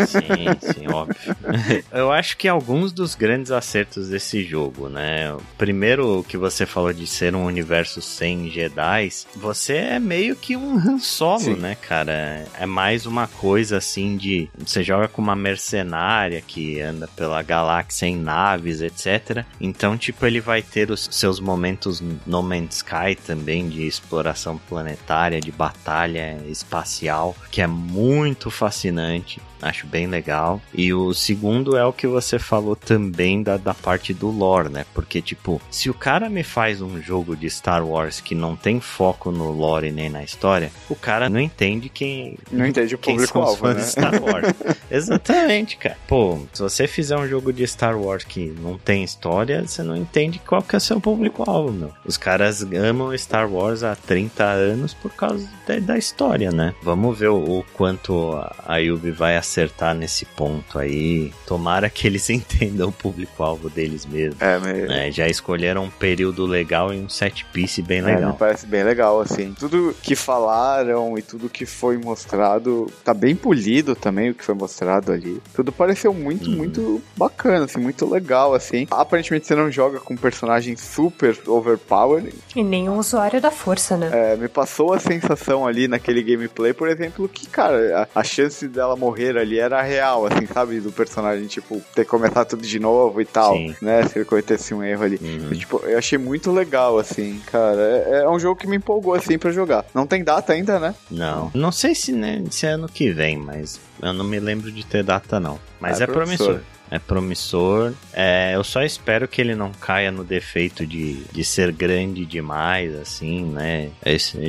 [0.07, 1.35] Sim, sim, óbvio.
[1.91, 5.35] eu acho que alguns dos grandes acertos desse jogo, né?
[5.57, 10.77] Primeiro que você falou de ser um universo sem Jedi, você é meio que um
[10.77, 11.55] Han Solo, Sim.
[11.55, 12.45] né, cara?
[12.59, 18.05] É mais uma coisa assim de você joga com uma mercenária que anda pela galáxia
[18.07, 19.45] em naves, etc.
[19.59, 25.41] Então, tipo, ele vai ter os seus momentos No Man's Sky também de exploração planetária,
[25.41, 29.41] de batalha espacial, que é muito fascinante.
[29.61, 30.61] Acho bem legal.
[30.73, 34.85] E o segundo é o que você falou também da, da parte do lore, né?
[34.93, 38.79] Porque, tipo, se o cara me faz um jogo de Star Wars que não tem
[38.79, 42.37] foco no lore nem na história, o cara não entende quem.
[42.51, 43.81] Não entende o público-alvo, né?
[43.81, 44.53] Star Wars.
[44.89, 45.97] Exatamente, cara.
[46.07, 49.95] Pô, se você fizer um jogo de Star Wars que não tem história, você não
[49.95, 51.93] entende qual que é o seu público-alvo, meu.
[52.05, 56.73] Os caras amam Star Wars há 30 anos por causa da, da história, né?
[56.81, 61.31] Vamos ver o, o quanto a Yubi vai acertar nesse ponto aí.
[61.45, 64.37] Tomara que eles entendam o público-alvo deles mesmo.
[64.41, 64.89] É, mas...
[64.89, 68.29] é, já escolheram um período legal e um set piece bem legal.
[68.29, 69.55] É, me parece bem legal, assim.
[69.57, 74.55] Tudo que falaram e tudo que foi mostrado tá bem polido também, o que foi
[74.55, 75.41] mostrado ali.
[75.53, 76.57] Tudo pareceu muito, uhum.
[76.57, 78.85] muito bacana, assim, muito legal, assim.
[78.91, 82.33] Aparentemente você não joga com um personagem super overpowered.
[82.55, 84.09] E nenhum usuário da força, né?
[84.13, 88.67] É, me passou a sensação ali naquele gameplay, por exemplo, que, cara, a, a chance
[88.67, 90.79] dela morrer ali era real, assim, sabe?
[90.79, 93.75] Do personagem, tipo, ter que começar tudo de novo e tal, Sim.
[93.81, 94.03] né?
[94.03, 95.19] Se ele cometesse um erro ali.
[95.21, 95.53] Uhum.
[95.53, 97.81] E, tipo, eu achei muito legal, assim, cara.
[97.81, 99.85] É, é, um jogo que me empolgou, assim, pra jogar.
[99.93, 100.95] Não tem data ainda, né?
[101.09, 101.51] Não.
[101.53, 104.85] Não sei se, né, se é ano que vem, mas eu não me lembro de
[104.85, 105.59] ter data, não.
[105.79, 106.59] Mas é, é promissor
[106.89, 107.93] é promissor.
[108.13, 112.95] É, eu só espero que ele não caia no defeito de, de ser grande demais,
[112.95, 113.89] assim, né?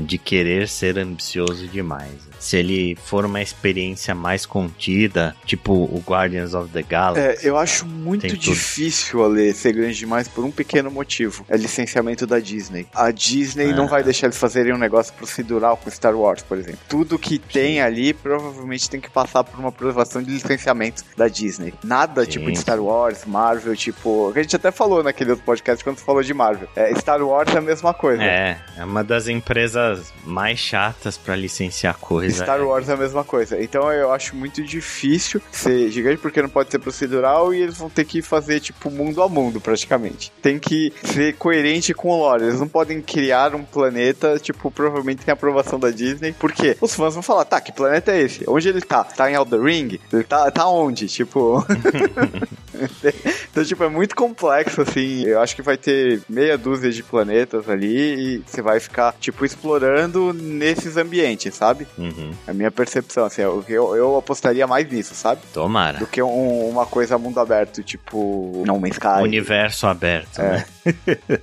[0.07, 6.55] De querer ser ambicioso demais se ele for uma experiência mais contida, tipo o Guardians
[6.55, 7.47] of the Galaxy.
[7.47, 11.45] É, eu acho muito difícil, Ale, ser grande demais por um pequeno motivo.
[11.49, 12.86] É licenciamento da Disney.
[12.95, 13.76] A Disney ah.
[13.76, 16.80] não vai deixar eles fazerem um negócio procedural com Star Wars, por exemplo.
[16.89, 21.74] Tudo que tem ali provavelmente tem que passar por uma aprovação de licenciamento da Disney.
[21.82, 24.30] Nada tipo de Star Wars, Marvel, tipo.
[24.32, 26.68] Que a gente até falou naquele outro podcast quando falou de Marvel.
[26.76, 28.22] É, Star Wars é a mesma coisa.
[28.22, 31.97] É, é uma das empresas mais chatas para licenciar
[32.33, 32.45] coisa.
[32.45, 33.61] Star Wars é a mesma coisa.
[33.61, 37.91] Então eu acho muito difícil ser gigante porque não pode ser procedural e eles vão
[37.91, 40.33] ter que fazer, tipo, mundo a mundo, praticamente.
[40.43, 42.45] Tem que ser coerente com o lore.
[42.45, 47.14] Eles não podem criar um planeta, tipo, provavelmente tem aprovação da Disney, porque os fãs
[47.14, 48.45] vão falar, tá, que planeta é esse?
[48.49, 49.05] Onde ele tá?
[49.05, 50.01] Tá em Elder Ring?
[50.12, 51.07] Ele tá, tá onde?
[51.07, 51.64] Tipo.
[53.51, 55.24] então, tipo, é muito complexo, assim.
[55.24, 59.45] Eu acho que vai ter meia dúzia de planetas ali e você vai ficar, tipo,
[59.45, 61.87] explorando nesses ambientes, sabe?
[61.97, 62.18] Uhum.
[62.47, 65.41] A minha percepção, assim, eu, eu, apostaria mais nisso, sabe?
[65.53, 65.99] Tomara.
[65.99, 69.23] Do que um, uma coisa mundo aberto, tipo, não, Sky.
[69.23, 70.66] Universo aberto, é.
[70.85, 70.89] né?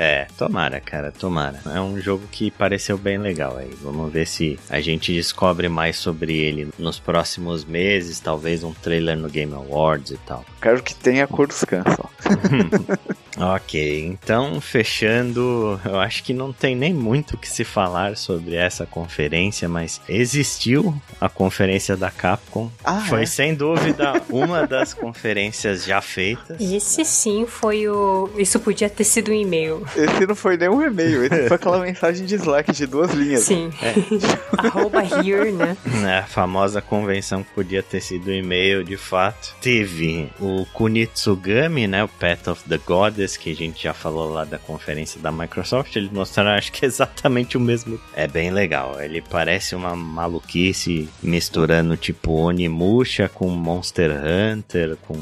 [0.00, 1.60] É, tomara, cara, tomara.
[1.74, 3.74] É um jogo que pareceu bem legal aí.
[3.82, 9.16] Vamos ver se a gente descobre mais sobre ele nos próximos meses, talvez um trailer
[9.16, 10.44] no Game Awards e tal.
[10.62, 11.82] Quero que tenha cor dos cães,
[13.36, 18.54] Ok, então fechando, eu acho que não tem nem muito o que se falar sobre
[18.54, 22.70] essa conferência, mas existiu a conferência da Capcom.
[22.82, 23.26] Ah, foi é?
[23.26, 26.60] sem dúvida uma das conferências já feitas.
[26.60, 28.30] Esse sim foi o.
[28.36, 29.86] Isso podia ter sido um e-mail.
[29.94, 33.42] Esse não foi nem um e-mail, esse foi aquela mensagem de Slack de duas linhas.
[33.42, 33.70] Sim.
[33.82, 33.94] É.
[34.66, 35.76] Arroba here, né?
[36.06, 39.54] É, a famosa convenção que podia ter sido um e-mail, de fato.
[39.60, 42.04] Teve o Kunitsugami, né?
[42.04, 42.78] O Path of the
[43.18, 46.86] Goddess que a gente já falou lá da conferência da Microsoft, eles mostraram acho que
[46.86, 48.00] exatamente o mesmo.
[48.14, 49.00] É bem legal.
[49.00, 55.16] Ele parece uma maluquice misturando tipo Onimusha com Monster Hunter, com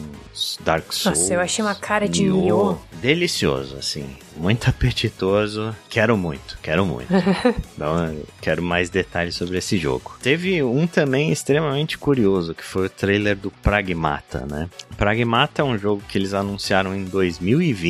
[0.60, 1.18] Dark Souls.
[1.18, 2.78] Nossa, eu achei uma cara de Nioh.
[3.00, 4.06] Delicioso, assim.
[4.36, 5.74] Muito apetitoso.
[5.88, 7.08] Quero muito, quero muito.
[7.74, 10.16] então, quero mais detalhes sobre esse jogo.
[10.22, 14.68] Teve um também extremamente curioso, que foi o trailer do Pragmata, né?
[14.96, 17.85] Pragmata é um jogo que eles anunciaram em 2020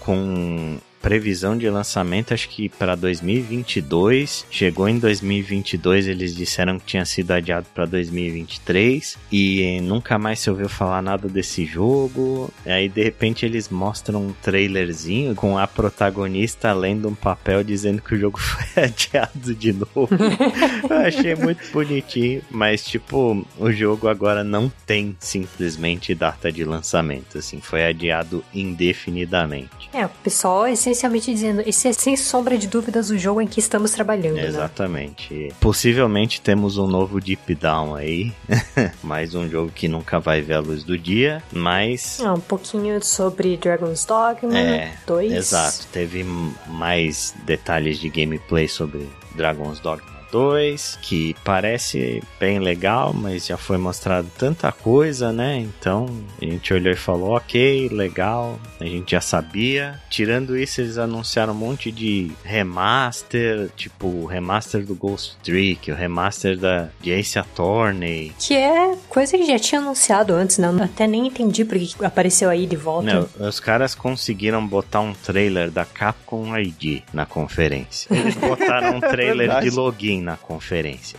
[0.00, 4.46] com previsão de lançamento acho que para 2022.
[4.50, 10.48] Chegou em 2022, eles disseram que tinha sido adiado para 2023 e nunca mais se
[10.48, 12.50] ouviu falar nada desse jogo.
[12.64, 18.14] Aí de repente eles mostram um trailerzinho com a protagonista lendo um papel dizendo que
[18.14, 20.08] o jogo foi adiado de novo.
[20.88, 27.36] Eu achei muito bonitinho, mas tipo, o jogo agora não tem simplesmente data de lançamento,
[27.36, 29.90] assim, foi adiado indefinidamente.
[29.92, 33.58] É, o pessoal essencialmente dizendo, esse é sem sombra de dúvidas o jogo em que
[33.58, 34.36] estamos trabalhando.
[34.36, 34.46] né?
[34.46, 35.34] Exatamente.
[35.34, 35.48] Né?
[35.60, 38.32] Possivelmente temos um novo Deep Down aí.
[39.02, 42.20] Mais um jogo que nunca vai ver a luz do dia, mas.
[42.24, 45.32] Ah, um pouquinho sobre Dragon's Dogma é, 2.
[45.32, 45.86] Exato.
[45.92, 46.24] Teve
[46.68, 53.78] mais detalhes de gameplay sobre Dragon's Dogma 2, que parece bem legal, mas já foi
[53.78, 55.58] mostrado tanta coisa, né?
[55.58, 56.08] Então
[56.42, 60.00] a gente olhou e falou: ok, legal, a gente já sabia.
[60.10, 65.94] Tirando isso, eles anunciaram um monte de remaster, tipo o remaster do Ghost Trick, o
[65.94, 68.32] remaster da de Ace Attorney.
[68.36, 70.66] Que é coisa que já tinha anunciado antes, né?
[70.66, 73.28] Eu até nem entendi porque apareceu aí de volta.
[73.38, 78.08] Não, os caras conseguiram botar um trailer da Capcom ID na conferência.
[78.12, 81.18] Eles botaram um trailer de login na conferência.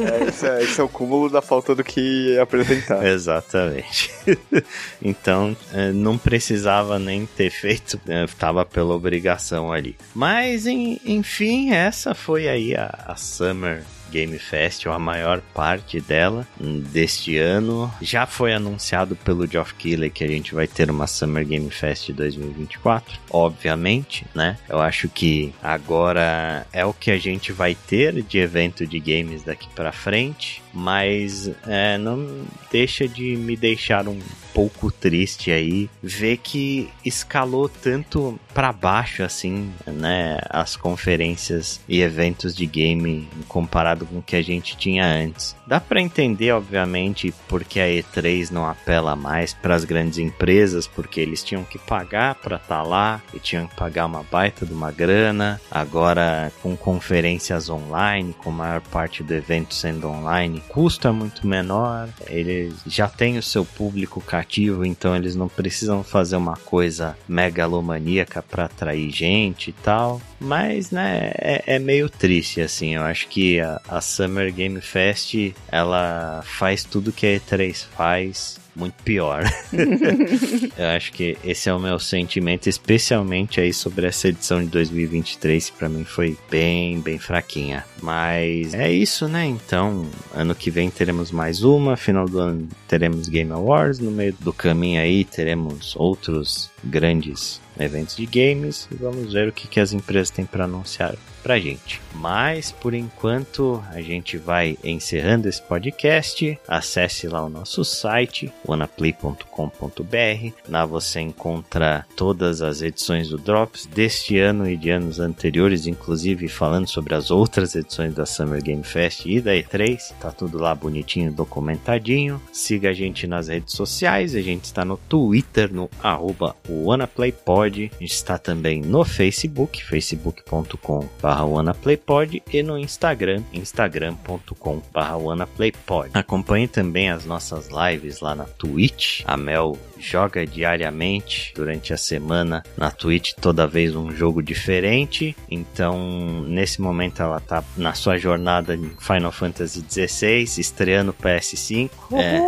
[0.00, 3.04] É, esse, é, esse, é, o cúmulo da falta do que apresentar.
[3.06, 4.10] Exatamente.
[5.00, 5.56] então,
[5.94, 9.96] não precisava nem ter feito, estava pela obrigação ali.
[10.14, 13.84] Mas, enfim, essa foi aí a, a Summer
[14.16, 17.92] Game Fest, ou a maior parte dela deste ano.
[18.00, 22.10] Já foi anunciado pelo Geoff Keighley que a gente vai ter uma Summer Game Fest
[22.12, 24.56] 2024, obviamente, né?
[24.68, 29.42] Eu acho que agora é o que a gente vai ter de evento de games
[29.42, 34.20] daqui para frente, mas é, não deixa de me deixar um
[34.52, 42.54] pouco triste aí ver que escalou tanto para baixo assim, né, as conferências e eventos
[42.54, 45.54] de game comparado com o que a gente tinha antes.
[45.66, 51.20] Dá para entender, obviamente, porque a E3 não apela mais para as grandes empresas, porque
[51.20, 54.72] eles tinham que pagar para estar tá lá e tinham que pagar uma baita de
[54.72, 55.60] uma grana.
[55.70, 61.46] Agora, com conferências online, com a maior parte do evento sendo online, custo é muito
[61.46, 62.08] menor.
[62.28, 68.42] Eles já têm o seu público cativo, então eles não precisam fazer uma coisa megalomaníaca
[68.42, 70.20] para atrair gente e tal.
[70.38, 72.94] Mas, né, é, é, meio triste, assim.
[72.94, 75.34] Eu acho que a, a Summer Game Fest
[75.68, 79.42] ela faz tudo que a E3 faz muito pior.
[80.76, 85.70] eu acho que esse é o meu sentimento, especialmente aí sobre essa edição de 2023,
[85.70, 87.84] que pra mim foi bem, bem fraquinha.
[88.02, 89.46] Mas é isso, né?
[89.46, 94.34] Então, ano que vem teremos mais uma, final do ano teremos Game Awards, no meio
[94.40, 99.80] do caminho aí teremos outros grandes eventos de games e vamos ver o que, que
[99.80, 102.00] as empresas têm para anunciar pra gente.
[102.14, 106.58] Mas por enquanto a gente vai encerrando esse podcast.
[106.66, 110.52] Acesse lá o nosso site, wanaplay.com.br.
[110.68, 116.48] Lá você encontra todas as edições do Drops deste ano e de anos anteriores, inclusive
[116.48, 120.12] falando sobre as outras edições da Summer Game Fest e da E3.
[120.20, 122.40] Tá tudo lá bonitinho, documentadinho.
[122.52, 124.34] Siga a gente nas redes sociais.
[124.34, 127.90] A gente está no Twitter, no arroba WannaPlayPod.
[127.94, 136.10] A gente está também no Facebook, facebook.com.br WannaPlayPod e no Instagram, instagram.com.br WannaPlayPod.
[136.14, 139.22] Acompanhe também as nossas lives lá na Twitch.
[139.24, 145.36] A Mel joga diariamente durante a semana na Twitch toda vez um jogo diferente.
[145.50, 151.90] Então, nesse momento ela tá na sua jornada em Final Fantasy XVI, estreando PS5.
[152.10, 152.20] Uhul.
[152.20, 152.40] É,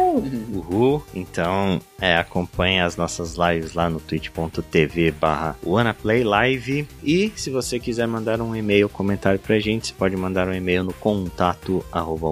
[0.57, 1.07] uhul.
[1.14, 6.86] Então, é, acompanhe as nossas lives lá no twitch.tv barra WannaPlayLive.
[7.03, 10.55] E se você quiser mandar um e-mail ou comentário pra gente, você pode mandar um
[10.55, 12.28] e-mail no contato arroba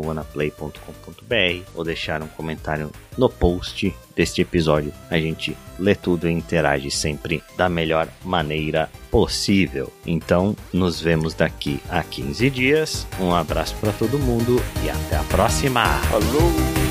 [1.75, 4.93] ou deixar um comentário no post deste episódio.
[5.11, 9.93] A gente lê tudo e interage sempre da melhor maneira possível.
[10.07, 13.07] Então, nos vemos daqui a 15 dias.
[13.21, 15.85] Um abraço para todo mundo e até a próxima.
[16.11, 16.86] Falou!